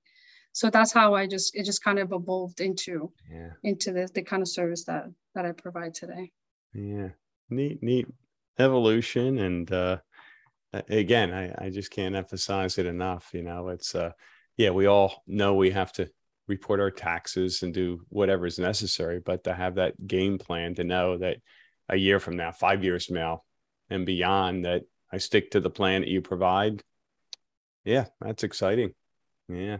so 0.52 0.70
that's 0.70 0.92
how 0.92 1.14
i 1.14 1.28
just 1.28 1.56
it 1.56 1.64
just 1.64 1.84
kind 1.84 2.00
of 2.00 2.12
evolved 2.12 2.60
into 2.60 3.12
yeah. 3.32 3.52
into 3.64 3.92
the, 3.92 4.10
the 4.14 4.22
kind 4.22 4.42
of 4.42 4.48
service 4.48 4.84
that 4.86 5.06
that 5.36 5.46
i 5.46 5.52
provide 5.52 5.94
today 5.94 6.32
yeah 6.74 7.10
neat 7.50 7.82
neat 7.84 8.08
evolution 8.60 9.40
and 9.40 9.72
uh 9.72 9.98
again 10.90 11.34
i 11.34 11.66
i 11.66 11.70
just 11.70 11.92
can't 11.92 12.16
emphasize 12.16 12.78
it 12.78 12.86
enough 12.86 13.30
you 13.34 13.44
know 13.44 13.70
it's 13.70 13.94
uh 13.94 14.12
yeah 14.58 14.72
we 14.72 14.88
all 14.88 15.24
know 15.28 15.54
we 15.54 15.70
have 15.70 15.92
to 15.92 16.10
report 16.48 16.80
our 16.80 16.92
taxes 16.92 17.64
and 17.64 17.74
do 17.74 18.02
whatever 18.10 18.46
is 18.46 18.60
necessary, 18.60 19.20
but 19.20 19.46
to 19.46 19.54
have 19.54 19.76
that 19.76 20.08
game 20.08 20.38
plan 20.38 20.76
to 20.76 20.84
know 20.84 21.18
that 21.18 21.38
a 21.90 21.96
year 21.96 22.20
from 22.20 22.36
now, 22.36 22.52
five 22.52 22.84
years 22.84 23.06
from 23.06 23.16
now, 23.16 23.44
and 23.90 24.06
beyond, 24.06 24.66
that 24.66 24.84
I 25.12 25.18
stick 25.18 25.52
to 25.52 25.60
the 25.60 25.70
plan 25.70 26.02
that 26.02 26.10
you 26.10 26.22
provide. 26.22 26.82
Yeah, 27.86 28.06
that's 28.22 28.44
exciting. 28.44 28.94
Yeah. 29.48 29.78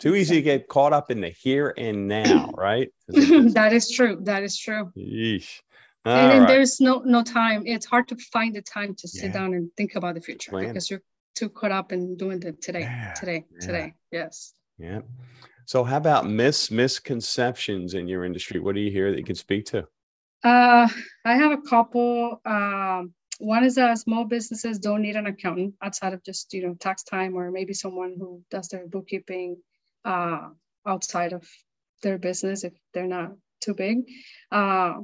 Too 0.00 0.14
easy 0.14 0.36
to 0.36 0.42
get 0.42 0.68
caught 0.68 0.92
up 0.92 1.10
in 1.10 1.20
the 1.20 1.28
here 1.28 1.74
and 1.76 2.08
now, 2.08 2.50
right? 2.56 2.90
that 3.08 3.70
is 3.72 3.90
true. 3.90 4.18
That 4.22 4.42
is 4.42 4.58
true. 4.58 4.90
Yeesh. 4.96 5.60
and, 6.04 6.40
right. 6.40 6.48
there's 6.48 6.80
no 6.80 7.02
no 7.04 7.22
time. 7.22 7.62
It's 7.66 7.86
hard 7.86 8.08
to 8.08 8.16
find 8.16 8.54
the 8.54 8.62
time 8.62 8.94
to 8.96 9.06
sit 9.08 9.26
yeah. 9.26 9.32
down 9.32 9.54
and 9.54 9.70
think 9.76 9.94
about 9.94 10.14
the 10.14 10.20
future 10.20 10.50
plan. 10.50 10.68
because 10.68 10.90
you're 10.90 11.02
too 11.34 11.48
caught 11.48 11.72
up 11.72 11.92
in 11.92 12.16
doing 12.16 12.40
the 12.40 12.52
today, 12.52 12.80
yeah. 12.80 13.12
today, 13.12 13.44
yeah. 13.52 13.66
today. 13.66 13.94
Yes. 14.10 14.54
Yeah. 14.78 15.00
So, 15.72 15.82
how 15.84 15.96
about 15.96 16.28
mis 16.28 16.70
misconceptions 16.70 17.94
in 17.94 18.06
your 18.06 18.26
industry? 18.26 18.60
What 18.60 18.74
do 18.74 18.82
you 18.82 18.90
hear 18.90 19.10
that 19.10 19.16
you 19.16 19.24
can 19.24 19.34
speak 19.34 19.64
to? 19.72 19.88
Uh, 20.44 20.86
I 21.24 21.34
have 21.34 21.52
a 21.52 21.62
couple. 21.62 22.42
Um, 22.44 23.14
one 23.38 23.64
is 23.64 23.76
that 23.76 23.96
small 23.96 24.26
businesses 24.26 24.78
don't 24.78 25.00
need 25.00 25.16
an 25.16 25.28
accountant 25.28 25.72
outside 25.80 26.12
of 26.12 26.22
just 26.22 26.52
you 26.52 26.62
know 26.66 26.74
tax 26.74 27.04
time, 27.04 27.34
or 27.34 27.50
maybe 27.50 27.72
someone 27.72 28.16
who 28.18 28.42
does 28.50 28.68
their 28.68 28.86
bookkeeping 28.86 29.56
uh, 30.04 30.50
outside 30.86 31.32
of 31.32 31.48
their 32.02 32.18
business 32.18 32.64
if 32.64 32.74
they're 32.92 33.06
not 33.06 33.32
too 33.62 33.72
big. 33.72 34.00
Uh, 34.50 34.96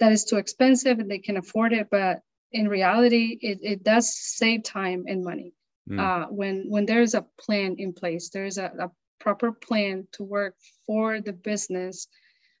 that 0.00 0.12
is 0.12 0.26
too 0.26 0.36
expensive 0.36 0.98
and 0.98 1.10
they 1.10 1.20
can 1.20 1.38
afford 1.38 1.72
it, 1.72 1.88
but 1.90 2.20
in 2.52 2.68
reality, 2.68 3.38
it, 3.40 3.60
it 3.62 3.82
does 3.82 4.14
save 4.14 4.64
time 4.64 5.04
and 5.06 5.24
money. 5.24 5.54
Mm. 5.88 5.98
Uh, 5.98 6.26
when 6.28 6.66
when 6.68 6.84
there's 6.84 7.14
a 7.14 7.24
plan 7.40 7.76
in 7.78 7.94
place, 7.94 8.28
there's 8.28 8.58
a, 8.58 8.70
a 8.78 8.90
proper 9.20 9.52
plan 9.52 10.06
to 10.12 10.24
work 10.24 10.56
for 10.86 11.20
the 11.20 11.32
business 11.32 12.08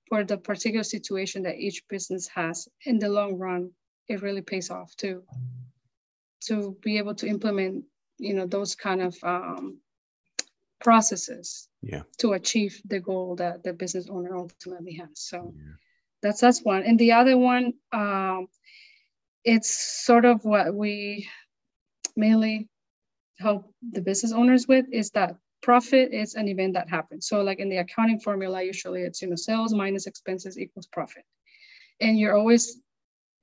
for 0.08 0.24
the 0.24 0.36
particular 0.36 0.84
situation 0.84 1.44
that 1.44 1.56
each 1.56 1.82
business 1.88 2.28
has. 2.28 2.68
In 2.84 2.98
the 2.98 3.08
long 3.08 3.38
run 3.38 3.70
it 4.08 4.22
really 4.22 4.42
pays 4.42 4.70
off 4.70 4.94
to 4.96 5.22
to 6.46 6.76
be 6.82 6.98
able 6.98 7.14
to 7.14 7.26
implement 7.26 7.84
you 8.18 8.34
know 8.34 8.46
those 8.46 8.74
kind 8.74 9.00
of 9.00 9.16
um, 9.22 9.78
processes 10.80 11.68
yeah. 11.82 12.02
to 12.18 12.32
achieve 12.32 12.80
the 12.86 13.00
goal 13.00 13.36
that 13.36 13.62
the 13.62 13.72
business 13.72 14.08
owner 14.10 14.36
ultimately 14.36 14.94
has. 14.94 15.10
So 15.14 15.54
yeah. 15.56 15.74
that's 16.22 16.40
that's 16.40 16.62
one. 16.62 16.82
And 16.82 16.98
the 16.98 17.12
other 17.12 17.36
one 17.36 17.74
um, 17.92 18.48
it's 19.44 19.70
sort 20.04 20.24
of 20.24 20.44
what 20.44 20.74
we 20.74 21.28
mainly 22.16 22.68
help 23.38 23.72
the 23.80 24.02
business 24.02 24.32
owners 24.32 24.68
with 24.68 24.86
is 24.92 25.10
that 25.12 25.36
profit 25.62 26.12
is 26.12 26.34
an 26.34 26.48
event 26.48 26.74
that 26.74 26.88
happens. 26.88 27.28
So 27.28 27.42
like 27.42 27.58
in 27.58 27.68
the 27.68 27.78
accounting 27.78 28.20
formula, 28.20 28.62
usually 28.62 29.02
it's, 29.02 29.22
you 29.22 29.28
know, 29.28 29.36
sales 29.36 29.74
minus 29.74 30.06
expenses 30.06 30.58
equals 30.58 30.86
profit. 30.86 31.24
And 32.00 32.18
you're 32.18 32.36
always 32.36 32.78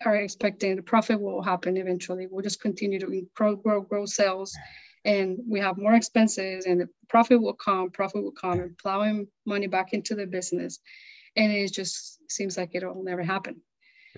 are 0.05 0.15
expecting 0.15 0.75
the 0.75 0.81
profit 0.83 1.19
will 1.19 1.41
happen 1.41 1.75
eventually. 1.77 2.27
We'll 2.29 2.43
just 2.43 2.61
continue 2.61 2.99
to 2.99 3.27
grow, 3.35 3.55
grow, 3.55 3.81
grow 3.81 4.05
sales 4.05 4.55
and 5.05 5.39
we 5.47 5.59
have 5.59 5.77
more 5.77 5.95
expenses 5.95 6.65
and 6.65 6.81
the 6.81 6.89
profit 7.09 7.41
will 7.41 7.53
come, 7.53 7.89
profit 7.89 8.23
will 8.23 8.31
come 8.31 8.59
and 8.59 8.77
plowing 8.77 9.27
money 9.45 9.67
back 9.67 9.93
into 9.93 10.15
the 10.15 10.27
business. 10.27 10.79
And 11.35 11.51
it 11.51 11.73
just 11.73 12.19
seems 12.29 12.57
like 12.57 12.71
it'll 12.73 13.03
never 13.03 13.23
happen. 13.23 13.61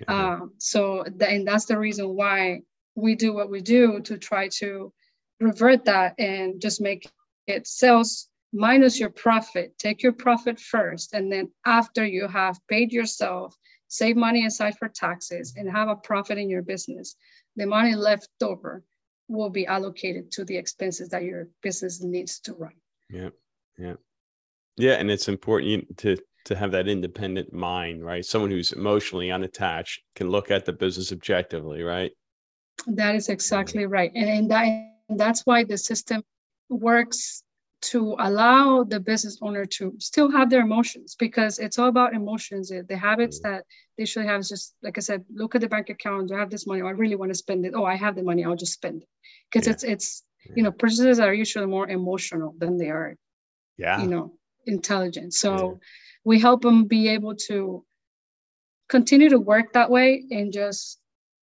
Um, 0.08 0.54
so, 0.58 1.04
the, 1.16 1.30
and 1.30 1.48
that's 1.48 1.66
the 1.66 1.78
reason 1.78 2.16
why 2.16 2.62
we 2.96 3.16
do 3.16 3.34
what 3.34 3.50
we 3.50 3.62
do 3.62 4.00
to 4.02 4.18
try 4.18 4.48
to 4.60 4.94
revert 5.40 5.86
that 5.86 6.16
and 6.20 6.62
just 6.62 6.82
make 6.82 7.10
it 7.50 7.68
sales 7.68 8.30
minus 8.54 9.00
your 9.00 9.10
profit. 9.10 9.78
Take 9.78 10.02
your 10.04 10.14
profit 10.14 10.60
first. 10.60 11.14
And 11.14 11.32
then 11.32 11.52
after 11.66 12.06
you 12.06 12.28
have 12.28 12.60
paid 12.68 12.92
yourself, 12.92 13.56
save 13.88 14.16
money 14.16 14.46
aside 14.46 14.78
for 14.78 14.88
taxes, 14.88 15.54
and 15.58 15.70
have 15.70 15.90
a 15.90 15.96
profit 15.96 16.38
in 16.38 16.50
your 16.50 16.62
business, 16.62 17.16
the 17.56 17.66
money 17.66 17.96
left 17.96 18.30
over 18.42 18.84
will 19.28 19.50
be 19.50 19.68
allocated 19.68 20.32
to 20.32 20.46
the 20.46 20.58
expenses 20.58 21.10
that 21.10 21.24
your 21.24 21.48
business 21.62 22.02
needs 22.02 22.40
to 22.40 22.54
run. 22.54 22.74
Yeah. 23.10 23.30
Yeah. 23.78 23.96
Yeah. 24.78 24.94
And 24.94 25.12
it's 25.12 25.28
important 25.28 25.98
to 26.00 26.18
to 26.46 26.56
have 26.56 26.72
that 26.72 26.88
independent 26.88 27.54
mind, 27.54 28.04
right? 28.04 28.26
Someone 28.26 28.50
who's 28.50 28.72
emotionally 28.72 29.30
unattached 29.30 30.02
can 30.16 30.30
look 30.30 30.50
at 30.50 30.66
the 30.66 30.74
business 30.74 31.12
objectively, 31.12 31.84
right? 31.84 32.12
That 32.88 33.14
is 33.14 33.30
exactly 33.30 33.84
mm-hmm. 33.84 33.92
right. 33.92 34.12
And, 34.16 34.30
and 34.30 34.52
that 34.52 34.66
and 35.10 35.20
that's 35.20 35.46
why 35.46 35.64
the 35.64 35.78
system 35.78 36.24
works 36.70 37.44
to 37.82 38.16
allow 38.20 38.84
the 38.84 39.00
business 39.00 39.40
owner 39.42 39.66
to 39.66 39.94
still 40.00 40.30
have 40.30 40.50
their 40.50 40.62
emotions 40.62 41.16
because 41.18 41.60
it's 41.60 41.80
all 41.80 41.88
about 41.88 42.14
emotions. 42.14 42.70
The 42.70 42.98
habits 42.98 43.40
mm. 43.40 43.44
that 43.44 43.66
they 43.98 44.06
should 44.06 44.26
have 44.26 44.42
is 44.42 44.50
just 44.50 44.76
like 44.84 44.98
i 44.98 45.02
said 45.02 45.24
look 45.34 45.56
at 45.56 45.62
the 45.62 45.70
bank 45.70 45.90
account. 45.90 46.28
Do 46.28 46.36
i 46.36 46.40
have 46.40 46.50
this 46.50 46.68
money? 46.68 46.82
Oh, 46.82 46.88
i 46.88 46.92
really 46.92 47.16
want 47.16 47.32
to 47.32 47.38
spend 47.38 47.66
it. 47.66 47.74
Oh 47.76 47.86
i 47.86 47.96
have 47.96 48.16
the 48.16 48.24
money. 48.24 48.44
I'll 48.44 48.56
just 48.56 48.74
spend 48.74 49.04
it. 49.04 49.08
Because 49.50 49.68
yeah. 49.68 49.74
it's 49.74 49.84
it's 49.84 50.24
you 50.56 50.64
know 50.64 50.72
purchases 50.72 51.20
are 51.20 51.34
usually 51.34 51.68
more 51.68 51.88
emotional 51.88 52.54
than 52.58 52.78
they 52.78 52.90
are 52.90 53.16
yeah. 53.78 54.02
you 54.02 54.08
know 54.08 54.34
intelligent. 54.66 55.34
So 55.34 55.52
yeah. 55.56 55.78
we 56.26 56.40
help 56.40 56.62
them 56.62 56.86
be 56.86 57.10
able 57.10 57.36
to 57.48 57.86
continue 58.90 59.30
to 59.30 59.40
work 59.40 59.74
that 59.74 59.90
way 59.90 60.26
and 60.32 60.52
just 60.52 61.00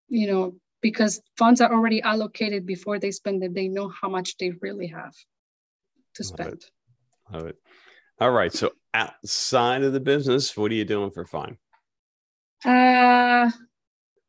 you 0.07 0.27
know 0.27 0.55
because 0.81 1.21
funds 1.37 1.61
are 1.61 1.73
already 1.73 2.01
allocated 2.01 2.65
before 2.65 2.99
they 2.99 3.11
spend 3.11 3.43
it 3.43 3.53
they 3.53 3.67
know 3.67 3.89
how 3.89 4.09
much 4.09 4.37
they 4.37 4.51
really 4.61 4.87
have 4.87 5.13
to 6.15 6.23
spend 6.23 6.49
Love 6.49 6.57
it. 6.57 6.71
Love 7.33 7.47
it. 7.47 7.55
all 8.19 8.31
right 8.31 8.53
so 8.53 8.71
outside 8.93 9.83
of 9.83 9.93
the 9.93 9.99
business 9.99 10.55
what 10.55 10.71
are 10.71 10.75
you 10.75 10.85
doing 10.85 11.11
for 11.11 11.25
fun 11.25 11.57
uh 12.65 13.49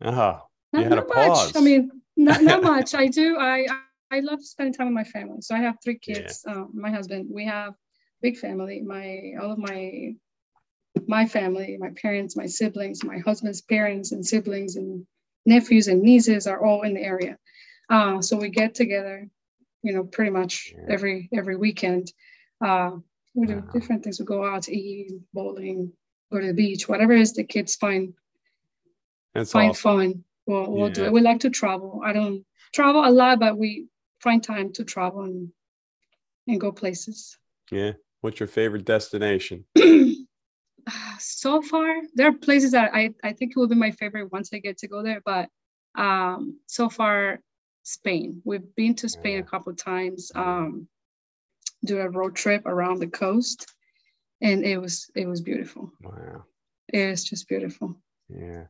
uh-huh 0.03 0.39
you 0.75 0.85
had 0.85 0.99
a 0.99 1.03
pause 1.03 1.55
much. 1.55 1.57
i 1.57 1.65
mean 1.65 1.91
not, 2.17 2.43
not 2.43 2.63
much 2.75 2.95
i 2.95 3.07
do 3.07 3.39
i 3.39 3.67
i 4.11 4.21
love 4.21 4.43
spending 4.43 4.73
time 4.73 4.87
with 4.89 4.95
my 4.95 5.05
family 5.05 5.41
so 5.41 5.55
i 5.55 5.59
have 5.59 5.77
three 5.83 5.99
kids 5.99 6.45
yeah. 6.47 6.55
um, 6.55 6.71
my 6.75 6.91
husband 6.91 7.27
we 7.33 7.45
have 7.45 7.75
big 8.21 8.37
family 8.37 8.83
my 8.83 9.33
all 9.41 9.53
of 9.53 9.59
my 9.59 10.13
my 11.07 11.25
family 11.27 11.77
my 11.79 11.91
parents 12.01 12.37
my 12.37 12.47
siblings 12.47 13.05
my 13.05 13.19
husband's 13.19 13.63
parents 13.63 14.13
and 14.13 14.25
siblings 14.25 14.77
and 14.77 15.07
nephews 15.49 15.89
and 15.89 16.03
nieces 16.03 16.47
are 16.47 16.65
all 16.65 16.83
in 16.83 16.95
the 16.95 17.01
area. 17.01 17.37
Uh, 17.91 18.21
so 18.21 18.37
we 18.37 18.51
get 18.51 18.75
together, 18.75 19.29
you 19.83 19.93
know, 19.93 20.05
pretty 20.05 20.31
much 20.31 20.73
every 20.89 21.29
every 21.33 21.57
weekend. 21.57 22.13
Uh, 22.65 22.93
we 23.35 23.47
do 23.47 23.63
different 23.73 24.03
things. 24.05 24.19
We 24.19 24.27
go 24.27 24.45
out 24.45 24.65
to 24.65 24.77
eat, 24.77 25.13
bowling, 25.33 25.93
go 26.31 26.41
to 26.41 26.47
the 26.49 26.55
beach, 26.55 26.89
whatever 26.89 27.13
is 27.13 27.33
the 27.33 27.45
kids 27.45 27.77
find 27.77 28.15
That's 29.35 29.53
find 29.53 29.71
awesome. 29.71 29.83
fun. 29.83 30.25
We'll, 30.47 30.71
we'll 30.73 30.89
yeah. 30.89 30.95
do 30.95 31.05
it. 31.05 31.13
We 31.13 31.21
like 31.21 31.41
to 31.41 31.51
travel. 31.51 32.03
I 32.05 32.13
don't 32.13 32.45
travel 32.73 33.05
a 33.05 33.11
lot, 33.11 33.41
but 33.41 33.57
we 33.59 33.89
find 34.21 34.43
time 34.43 34.73
to 34.75 34.85
travel 34.85 35.23
and 35.23 35.51
and 36.47 36.61
go 36.61 36.73
places. 36.73 37.39
Yeah. 37.71 37.93
What's 38.21 38.41
your 38.41 38.49
favorite 38.49 38.85
destination? 38.85 39.65
so 41.19 41.63
far 41.63 42.03
there 42.15 42.29
are 42.29 42.33
places 42.33 42.73
that 42.73 42.95
I, 42.95 43.11
I 43.23 43.33
think 43.33 43.53
it 43.53 43.59
will 43.59 43.69
be 43.69 43.75
my 43.75 43.91
favorite 43.91 44.33
once 44.33 44.51
I 44.53 44.59
get 44.59 44.79
to 44.79 44.89
go 44.89 45.03
there, 45.03 45.21
but 45.25 45.49
um, 45.95 46.59
so 46.67 46.89
far 46.89 47.41
Spain. 47.89 48.43
We've 48.45 48.75
been 48.77 48.95
to 48.97 49.09
Spain 49.09 49.39
a 49.39 49.43
couple 49.43 49.75
times, 49.75 50.31
um, 50.35 50.89
do 51.85 51.99
a 51.99 52.09
road 52.09 52.37
trip 52.37 52.67
around 52.67 52.99
the 52.99 53.07
coast, 53.07 53.75
and 54.43 54.65
it 54.65 54.79
was 54.79 55.11
it 55.15 55.27
was 55.27 55.41
beautiful. 55.41 55.91
Wow, 56.03 56.45
it 56.93 57.11
was 57.11 57.25
just 57.25 57.49
beautiful. 57.49 57.97
Yeah, 58.29 58.65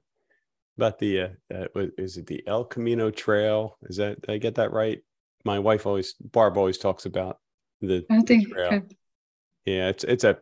about 0.77 1.01
the 1.01 1.21
uh, 1.21 1.29
uh, 1.53 1.87
is 1.99 2.17
it 2.17 2.27
the 2.27 2.47
El 2.47 2.65
Camino 2.65 3.11
Trail? 3.11 3.77
Is 3.83 3.97
that 3.97 4.21
did 4.23 4.31
I 4.31 4.39
get 4.39 4.55
that 4.55 4.73
right? 4.73 5.01
My 5.45 5.59
wife 5.59 5.85
always 5.85 6.15
Barb 6.21 6.57
always 6.57 6.79
talks 6.79 7.05
about 7.05 7.39
the. 7.81 8.05
I 8.11 8.21
think. 8.21 8.49
The 8.49 8.85
yeah, 9.65 9.89
it's 9.89 10.05
it's 10.05 10.25
a 10.25 10.39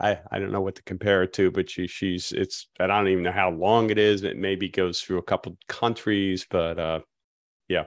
I, 0.00 0.20
I 0.30 0.38
don't 0.38 0.52
know 0.52 0.60
what 0.60 0.76
to 0.76 0.82
compare 0.82 1.22
it 1.24 1.32
to, 1.34 1.50
but 1.50 1.68
she 1.68 1.86
she's 1.86 2.32
it's 2.32 2.68
I 2.78 2.86
don't 2.86 3.08
even 3.08 3.24
know 3.24 3.32
how 3.32 3.50
long 3.50 3.90
it 3.90 3.98
is. 3.98 4.22
It 4.22 4.36
maybe 4.36 4.68
goes 4.68 5.00
through 5.00 5.18
a 5.18 5.22
couple 5.22 5.56
countries, 5.68 6.46
but 6.48 6.78
uh 6.78 7.00
yeah. 7.68 7.84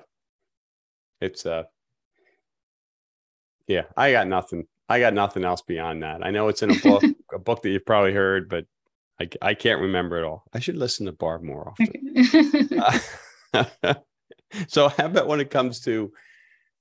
It's 1.21 1.45
uh 1.45 1.63
yeah, 3.67 3.83
I 3.95 4.11
got 4.11 4.27
nothing. 4.27 4.65
I 4.89 4.99
got 4.99 5.13
nothing 5.13 5.45
else 5.45 5.61
beyond 5.61 6.03
that. 6.03 6.25
I 6.25 6.31
know 6.31 6.49
it's 6.49 6.63
in 6.63 6.71
a 6.71 6.79
book, 6.79 7.03
a 7.33 7.39
book 7.39 7.61
that 7.61 7.69
you've 7.69 7.85
probably 7.85 8.13
heard, 8.13 8.49
but 8.49 8.65
I, 9.21 9.29
I 9.41 9.53
can't 9.53 9.79
remember 9.81 10.17
it 10.17 10.25
all. 10.25 10.43
I 10.53 10.59
should 10.59 10.75
listen 10.75 11.05
to 11.05 11.13
Barb 11.13 11.43
more 11.43 11.69
often. 11.69 12.79
uh, 13.53 13.93
so, 14.67 14.89
how 14.89 15.05
about 15.05 15.27
when 15.27 15.39
it 15.39 15.49
comes 15.49 15.79
to 15.81 16.11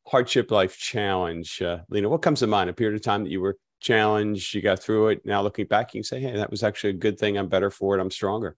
hardship 0.06 0.50
life 0.50 0.76
challenge, 0.76 1.62
uh, 1.62 1.78
Lena? 1.88 2.08
What 2.08 2.22
comes 2.22 2.40
to 2.40 2.46
mind? 2.46 2.70
A 2.70 2.72
period 2.72 2.96
of 2.96 3.02
time 3.02 3.24
that 3.24 3.30
you 3.30 3.40
were 3.40 3.56
challenge 3.80 4.54
you 4.54 4.60
got 4.60 4.78
through 4.78 5.08
it 5.08 5.24
now 5.24 5.42
looking 5.42 5.66
back 5.66 5.94
you 5.94 6.00
can 6.00 6.04
say 6.04 6.20
hey 6.20 6.36
that 6.36 6.50
was 6.50 6.62
actually 6.62 6.90
a 6.90 6.94
good 6.94 7.18
thing. 7.18 7.36
I'm 7.36 7.48
better 7.48 7.70
for 7.70 7.96
it. 7.96 8.00
I'm 8.00 8.10
stronger. 8.10 8.56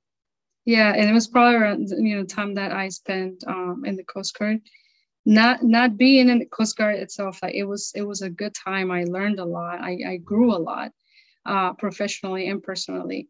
Yeah 0.65 0.93
and 0.93 1.09
it 1.09 1.13
was 1.13 1.29
probably 1.29 1.57
around 1.57 1.89
you 1.91 2.17
know 2.17 2.25
time 2.25 2.55
that 2.55 2.73
i 2.73 2.89
spent 2.89 3.43
um, 3.47 3.85
in 3.85 3.97
the 3.97 4.05
coast 4.05 4.39
guard. 4.39 4.61
Not 5.25 5.63
not 5.63 5.97
being 5.97 6.29
in 6.29 6.41
the 6.41 6.47
coast 6.47 6.77
guard 6.77 6.97
itself 6.97 7.39
like 7.43 7.55
it 7.55 7.65
was 7.65 7.93
it 7.95 8.03
was 8.03 8.23
a 8.23 8.31
good 8.31 8.55
time. 8.55 8.91
I 8.91 9.05
learned 9.05 9.39
a 9.39 9.45
lot. 9.45 9.81
I, 9.81 9.99
I 10.07 10.17
grew 10.17 10.53
a 10.53 10.59
lot 10.59 10.91
uh, 11.47 11.75
professionally 11.75 12.49
and 12.49 12.63
personally. 12.63 13.29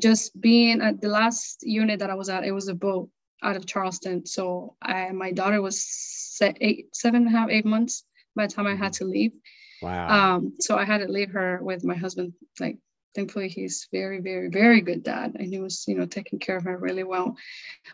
Just 0.00 0.40
being 0.40 0.80
at 0.80 1.00
the 1.00 1.08
last 1.08 1.62
unit 1.62 2.00
that 2.00 2.10
i 2.10 2.14
was 2.14 2.28
at 2.28 2.44
it 2.44 2.52
was 2.52 2.68
a 2.68 2.74
boat 2.74 3.08
out 3.42 3.56
of 3.56 3.66
charleston. 3.66 4.26
So 4.26 4.76
I, 4.80 5.10
my 5.10 5.32
daughter 5.32 5.60
was 5.60 5.84
set 5.84 6.56
eight 6.60 6.94
seven 6.94 7.26
and 7.26 7.34
a 7.34 7.38
half 7.38 7.50
eight 7.50 7.64
months 7.64 8.04
by 8.34 8.46
the 8.46 8.52
time 8.52 8.66
i 8.66 8.74
had 8.74 8.92
mm-hmm. 8.92 9.04
to 9.04 9.10
leave 9.10 9.32
Wow. 9.84 10.36
Um, 10.36 10.54
so 10.60 10.76
I 10.76 10.84
had 10.84 10.98
to 10.98 11.08
leave 11.08 11.30
her 11.32 11.58
with 11.62 11.84
my 11.84 11.94
husband. 11.94 12.32
Like, 12.58 12.78
thankfully, 13.14 13.48
he's 13.48 13.86
very, 13.92 14.20
very, 14.20 14.48
very 14.48 14.80
good 14.80 15.02
dad, 15.02 15.36
and 15.38 15.46
he 15.46 15.58
was, 15.58 15.84
you 15.86 15.94
know, 15.94 16.06
taking 16.06 16.38
care 16.38 16.56
of 16.56 16.64
her 16.64 16.78
really 16.78 17.04
well. 17.04 17.36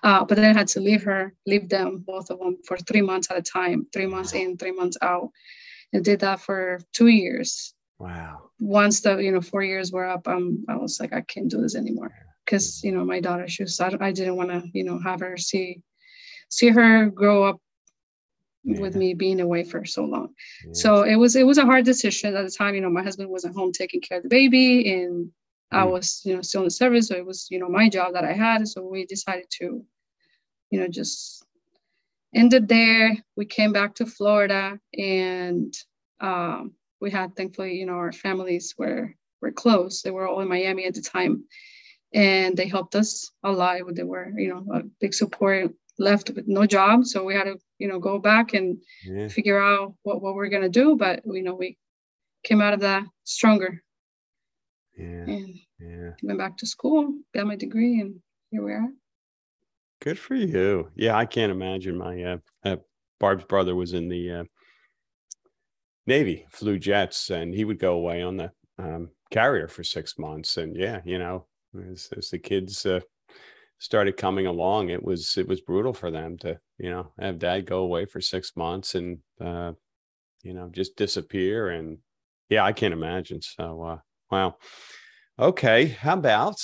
Uh, 0.02 0.24
but 0.24 0.36
then 0.36 0.44
I 0.44 0.58
had 0.58 0.68
to 0.68 0.80
leave 0.80 1.02
her, 1.02 1.34
leave 1.46 1.68
them, 1.68 2.04
both 2.06 2.30
of 2.30 2.38
them, 2.38 2.58
for 2.64 2.76
three 2.78 3.02
months 3.02 3.30
at 3.30 3.38
a 3.38 3.42
time, 3.42 3.86
three 3.92 4.06
months 4.06 4.34
in, 4.34 4.56
three 4.56 4.72
months 4.72 4.96
out, 5.02 5.30
and 5.92 6.04
did 6.04 6.20
that 6.20 6.40
for 6.40 6.80
two 6.92 7.08
years. 7.08 7.74
Wow. 7.98 8.50
Once 8.60 9.00
the 9.00 9.18
you 9.18 9.32
know 9.32 9.42
four 9.42 9.62
years 9.62 9.92
were 9.92 10.06
up, 10.06 10.26
um, 10.28 10.64
I 10.68 10.76
was 10.76 11.00
like, 11.00 11.12
I 11.12 11.20
can't 11.22 11.50
do 11.50 11.60
this 11.60 11.74
anymore 11.74 12.12
because 12.44 12.82
you 12.82 12.92
know 12.92 13.04
my 13.04 13.20
daughter, 13.20 13.48
she 13.48 13.64
was, 13.64 13.78
I, 13.80 13.92
I 14.00 14.12
didn't 14.12 14.36
want 14.36 14.50
to 14.50 14.62
you 14.72 14.84
know 14.84 14.98
have 15.00 15.20
her 15.20 15.36
see 15.36 15.82
see 16.48 16.68
her 16.68 17.10
grow 17.10 17.44
up 17.44 17.60
yeah. 18.64 18.80
with 18.80 18.96
me 18.96 19.14
being 19.14 19.40
away 19.40 19.64
for 19.64 19.84
so 19.84 20.04
long. 20.04 20.34
Yeah. 20.64 20.72
So 20.74 21.02
it 21.02 21.16
was 21.16 21.36
it 21.36 21.46
was 21.46 21.58
a 21.58 21.64
hard 21.64 21.84
decision 21.84 22.34
at 22.34 22.44
the 22.44 22.50
time. 22.50 22.74
You 22.74 22.80
know, 22.80 22.90
my 22.90 23.02
husband 23.02 23.30
wasn't 23.30 23.56
home 23.56 23.72
taking 23.72 24.00
care 24.00 24.18
of 24.18 24.22
the 24.22 24.28
baby, 24.28 24.92
and 24.92 25.26
mm. 25.26 25.30
I 25.72 25.84
was 25.84 26.22
you 26.24 26.34
know 26.34 26.42
still 26.42 26.62
in 26.62 26.66
the 26.66 26.70
service, 26.70 27.08
so 27.08 27.16
it 27.16 27.26
was 27.26 27.46
you 27.50 27.58
know 27.58 27.68
my 27.68 27.88
job 27.88 28.14
that 28.14 28.24
I 28.24 28.32
had. 28.32 28.66
So 28.68 28.82
we 28.82 29.06
decided 29.06 29.46
to, 29.58 29.84
you 30.70 30.80
know, 30.80 30.88
just 30.88 31.44
ended 32.34 32.68
there. 32.68 33.16
We 33.36 33.46
came 33.46 33.72
back 33.72 33.94
to 33.96 34.06
Florida, 34.06 34.78
and 34.96 35.74
um, 36.20 36.72
we 37.00 37.10
had 37.10 37.36
thankfully 37.36 37.76
you 37.76 37.86
know 37.86 37.94
our 37.94 38.12
families 38.12 38.74
were 38.76 39.14
were 39.40 39.52
close. 39.52 40.02
They 40.02 40.10
were 40.10 40.28
all 40.28 40.40
in 40.40 40.48
Miami 40.48 40.84
at 40.84 40.94
the 40.94 41.02
time, 41.02 41.44
and 42.12 42.56
they 42.56 42.68
helped 42.68 42.94
us 42.94 43.30
a 43.42 43.50
lot. 43.50 43.78
They 43.94 44.02
were 44.02 44.32
you 44.36 44.48
know 44.48 44.66
a 44.74 44.82
big 45.00 45.14
support 45.14 45.72
left 46.00 46.30
with 46.30 46.48
no 46.48 46.66
job 46.66 47.04
so 47.04 47.22
we 47.22 47.34
had 47.34 47.44
to 47.44 47.56
you 47.78 47.86
know 47.86 48.00
go 48.00 48.18
back 48.18 48.54
and 48.54 48.78
yeah. 49.04 49.28
figure 49.28 49.62
out 49.62 49.94
what, 50.02 50.22
what 50.22 50.34
we're 50.34 50.48
going 50.48 50.62
to 50.62 50.68
do 50.68 50.96
but 50.96 51.20
you 51.26 51.42
know 51.42 51.54
we 51.54 51.76
came 52.42 52.62
out 52.62 52.72
of 52.72 52.80
that 52.80 53.04
stronger. 53.24 53.82
Yeah. 54.96 55.06
And 55.06 55.54
yeah. 55.78 56.10
went 56.22 56.38
back 56.38 56.56
to 56.58 56.66
school 56.66 57.14
got 57.34 57.46
my 57.46 57.56
degree 57.56 58.00
and 58.00 58.16
here 58.50 58.64
we 58.64 58.72
are. 58.72 58.88
Good 60.00 60.18
for 60.18 60.34
you. 60.34 60.90
Yeah 60.94 61.16
i 61.16 61.26
can't 61.26 61.52
imagine 61.52 61.96
my 61.96 62.22
uh, 62.22 62.38
uh 62.64 62.76
barb's 63.18 63.44
brother 63.44 63.74
was 63.74 63.92
in 63.92 64.08
the 64.08 64.30
uh, 64.32 64.44
navy 66.06 66.46
flew 66.50 66.78
jets 66.78 67.30
and 67.30 67.54
he 67.54 67.64
would 67.64 67.78
go 67.78 67.94
away 67.94 68.22
on 68.22 68.36
the 68.38 68.50
um, 68.78 69.10
carrier 69.30 69.68
for 69.68 69.84
six 69.84 70.18
months 70.18 70.56
and 70.56 70.74
yeah 70.74 71.00
you 71.04 71.18
know 71.18 71.46
as, 71.90 72.08
as 72.16 72.30
the 72.30 72.38
kids 72.38 72.86
uh, 72.86 73.00
started 73.80 74.16
coming 74.16 74.46
along, 74.46 74.90
it 74.90 75.02
was 75.02 75.36
it 75.36 75.48
was 75.48 75.60
brutal 75.60 75.92
for 75.92 76.10
them 76.10 76.38
to 76.38 76.60
you 76.78 76.90
know 76.90 77.12
have 77.18 77.38
dad 77.40 77.66
go 77.66 77.80
away 77.80 78.04
for 78.04 78.20
six 78.20 78.56
months 78.56 78.94
and 78.94 79.18
uh, 79.40 79.72
you 80.42 80.54
know 80.54 80.68
just 80.70 80.96
disappear 80.96 81.70
and 81.70 81.98
yeah, 82.48 82.64
I 82.64 82.72
can't 82.72 82.92
imagine. 82.94 83.42
So 83.42 83.82
uh, 83.82 83.98
wow, 84.30 84.56
okay, 85.38 85.86
how 85.86 86.14
about 86.14 86.60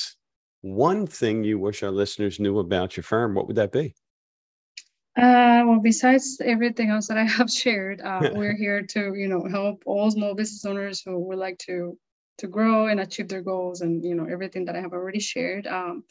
one 0.61 1.07
thing 1.07 1.43
you 1.43 1.59
wish 1.59 1.83
our 1.83 1.91
listeners 1.91 2.39
knew 2.39 2.59
about 2.59 2.97
your 2.97 3.05
firm? 3.05 3.35
What 3.35 3.47
would 3.47 3.57
that 3.57 3.73
be? 3.73 3.95
Uh, 5.17 5.65
well, 5.67 5.81
besides 5.81 6.39
everything 6.45 6.91
else 6.91 7.09
that 7.09 7.17
I 7.17 7.25
have 7.25 7.51
shared, 7.63 8.03
uh, 8.03 8.31
we're 8.35 8.57
here 8.57 8.83
to, 8.83 9.15
you 9.15 9.29
know, 9.29 9.47
help 9.51 9.83
all 9.87 10.11
small 10.11 10.35
business 10.35 10.65
owners 10.67 11.03
who 11.03 11.19
would 11.19 11.39
like 11.39 11.59
to 11.61 11.99
to 12.39 12.47
grow 12.47 12.89
and 12.89 13.01
achieve 13.01 13.29
their 13.29 13.41
goals, 13.41 13.81
and 13.81 14.05
you 14.05 14.15
know 14.15 14.27
everything 14.31 14.67
that 14.67 14.77
I 14.77 14.81
have 14.83 14.93
already 14.93 15.21
shared. 15.21 15.67
Um, 15.67 16.05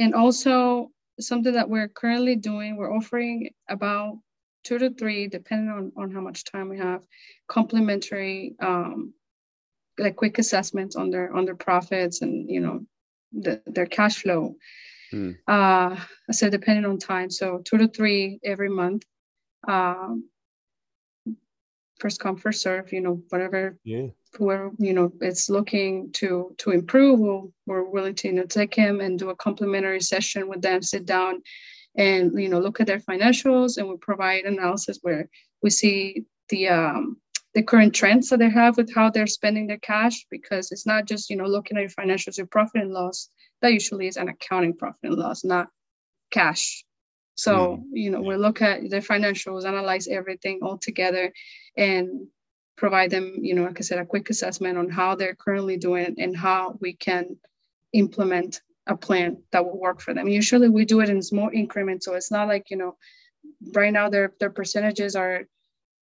and 0.00 0.14
also 0.14 0.90
something 1.20 1.52
that 1.52 1.68
we're 1.68 1.88
currently 1.88 2.34
doing, 2.34 2.76
we're 2.76 2.92
offering 2.92 3.50
about 3.68 4.18
two 4.64 4.78
to 4.78 4.90
three, 4.90 5.28
depending 5.28 5.68
on, 5.68 5.92
on 5.96 6.10
how 6.10 6.20
much 6.20 6.44
time 6.44 6.68
we 6.68 6.78
have, 6.78 7.02
complimentary 7.48 8.56
um, 8.60 9.12
like 9.98 10.16
quick 10.16 10.38
assessments 10.38 10.96
on 10.96 11.10
their 11.10 11.34
on 11.36 11.44
their 11.44 11.54
profits 11.54 12.22
and 12.22 12.48
you 12.48 12.60
know 12.60 12.80
the, 13.32 13.62
their 13.66 13.86
cash 13.86 14.22
flow. 14.22 14.56
Hmm. 15.10 15.32
Uh, 15.46 15.96
so 16.30 16.48
depending 16.48 16.86
on 16.86 16.98
time, 16.98 17.30
so 17.30 17.60
two 17.64 17.78
to 17.78 17.88
three 17.88 18.40
every 18.42 18.70
month. 18.70 19.04
Um, 19.68 20.30
first 22.00 22.18
come 22.18 22.36
first 22.36 22.62
serve 22.62 22.92
you 22.94 23.00
know 23.02 23.22
whatever 23.28 23.76
yeah 23.84 24.06
whoever 24.34 24.70
you 24.78 24.92
know 24.92 25.12
it's 25.20 25.50
looking 25.50 26.10
to 26.12 26.54
to 26.58 26.70
improve 26.70 27.18
we'll, 27.18 27.52
we're 27.66 27.84
willing 27.84 28.14
to 28.14 28.28
you 28.28 28.34
know 28.34 28.44
take 28.44 28.74
him 28.74 29.00
and 29.00 29.18
do 29.18 29.30
a 29.30 29.36
complimentary 29.36 30.00
session 30.00 30.48
with 30.48 30.62
them 30.62 30.82
sit 30.82 31.04
down 31.06 31.42
and 31.96 32.32
you 32.40 32.48
know 32.48 32.60
look 32.60 32.80
at 32.80 32.86
their 32.86 33.00
financials 33.00 33.76
and 33.76 33.88
we 33.88 33.96
provide 33.96 34.44
analysis 34.44 34.98
where 35.02 35.28
we 35.62 35.70
see 35.70 36.24
the 36.48 36.68
um 36.68 37.16
the 37.54 37.62
current 37.62 37.92
trends 37.92 38.28
that 38.28 38.38
they 38.38 38.48
have 38.48 38.76
with 38.76 38.94
how 38.94 39.10
they're 39.10 39.26
spending 39.26 39.66
their 39.66 39.78
cash 39.78 40.24
because 40.30 40.70
it's 40.70 40.86
not 40.86 41.06
just 41.06 41.30
you 41.30 41.36
know 41.36 41.46
looking 41.46 41.76
at 41.76 41.82
your 41.82 41.90
financials 41.90 42.38
your 42.38 42.46
profit 42.46 42.82
and 42.82 42.92
loss 42.92 43.28
that 43.62 43.72
usually 43.72 44.06
is 44.06 44.16
an 44.16 44.28
accounting 44.28 44.76
profit 44.76 45.00
and 45.02 45.14
loss 45.14 45.44
not 45.44 45.68
cash 46.30 46.84
so, 47.40 47.78
mm. 47.78 47.84
you 47.92 48.10
know, 48.10 48.20
we 48.20 48.36
look 48.36 48.60
at 48.60 48.90
their 48.90 49.00
financials, 49.00 49.64
analyze 49.64 50.08
everything 50.08 50.60
all 50.62 50.76
together, 50.76 51.32
and 51.74 52.26
provide 52.80 53.10
them, 53.10 53.36
you 53.42 53.54
know, 53.54 53.64
like 53.64 53.78
I 53.78 53.82
said, 53.82 53.98
a 53.98 54.06
quick 54.06 54.30
assessment 54.30 54.78
on 54.78 54.88
how 54.88 55.14
they're 55.14 55.34
currently 55.34 55.76
doing 55.76 56.14
and 56.18 56.34
how 56.34 56.78
we 56.80 56.94
can 56.94 57.36
implement 57.92 58.62
a 58.86 58.96
plan 58.96 59.42
that 59.52 59.66
will 59.66 59.78
work 59.78 60.00
for 60.00 60.14
them. 60.14 60.26
Usually 60.26 60.70
we 60.70 60.86
do 60.86 61.00
it 61.00 61.10
in 61.10 61.20
small 61.20 61.50
increments. 61.52 62.06
So 62.06 62.14
it's 62.14 62.30
not 62.30 62.48
like, 62.48 62.70
you 62.70 62.78
know, 62.78 62.96
right 63.74 63.92
now 63.92 64.08
their 64.08 64.32
their 64.40 64.48
percentages 64.48 65.14
are 65.14 65.42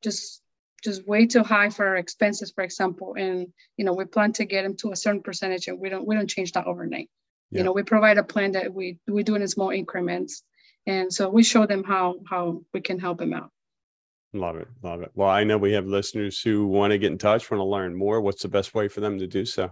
just 0.04 0.44
just 0.84 1.08
way 1.08 1.26
too 1.26 1.42
high 1.42 1.72
for 1.72 1.88
our 1.88 1.98
expenses, 1.98 2.52
for 2.52 2.64
example. 2.64 3.16
And 3.18 3.48
you 3.78 3.84
know, 3.84 3.94
we 3.94 4.06
plan 4.06 4.32
to 4.34 4.46
get 4.46 4.62
them 4.62 4.76
to 4.78 4.92
a 4.92 4.96
certain 4.96 5.24
percentage 5.24 5.68
and 5.68 5.80
we 5.80 5.90
don't 5.90 6.06
we 6.06 6.16
don't 6.16 6.30
change 6.30 6.52
that 6.52 6.68
overnight. 6.68 7.10
Yeah. 7.50 7.58
You 7.58 7.64
know, 7.64 7.74
we 7.74 7.82
provide 7.82 8.20
a 8.20 8.24
plan 8.24 8.52
that 8.52 8.72
we 8.72 9.00
we 9.08 9.24
do 9.24 9.36
it 9.36 9.42
in 9.42 9.48
small 9.48 9.72
increments 9.72 10.44
and 10.86 11.12
so 11.12 11.28
we 11.28 11.42
show 11.42 11.66
them 11.66 11.84
how 11.84 12.20
how 12.30 12.62
we 12.72 12.82
can 12.82 13.00
help 13.00 13.18
them 13.18 13.34
out 13.34 13.52
love 14.40 14.56
it 14.58 14.68
love 14.84 15.02
it. 15.02 15.12
Well 15.16 15.30
i 15.30 15.44
know 15.44 15.58
we 15.58 15.74
have 15.74 15.86
listeners 15.86 16.40
who 16.42 16.66
want 16.68 16.92
to 16.92 16.98
get 16.98 17.12
in 17.12 17.18
touch 17.18 17.52
want 17.52 17.60
to 17.60 17.66
learn 17.66 17.94
more. 17.96 18.22
What's 18.22 18.42
the 18.42 18.48
best 18.48 18.74
way 18.74 18.88
for 18.88 19.02
them 19.02 19.20
to 19.20 19.28
do 19.28 19.46
so? 19.46 19.70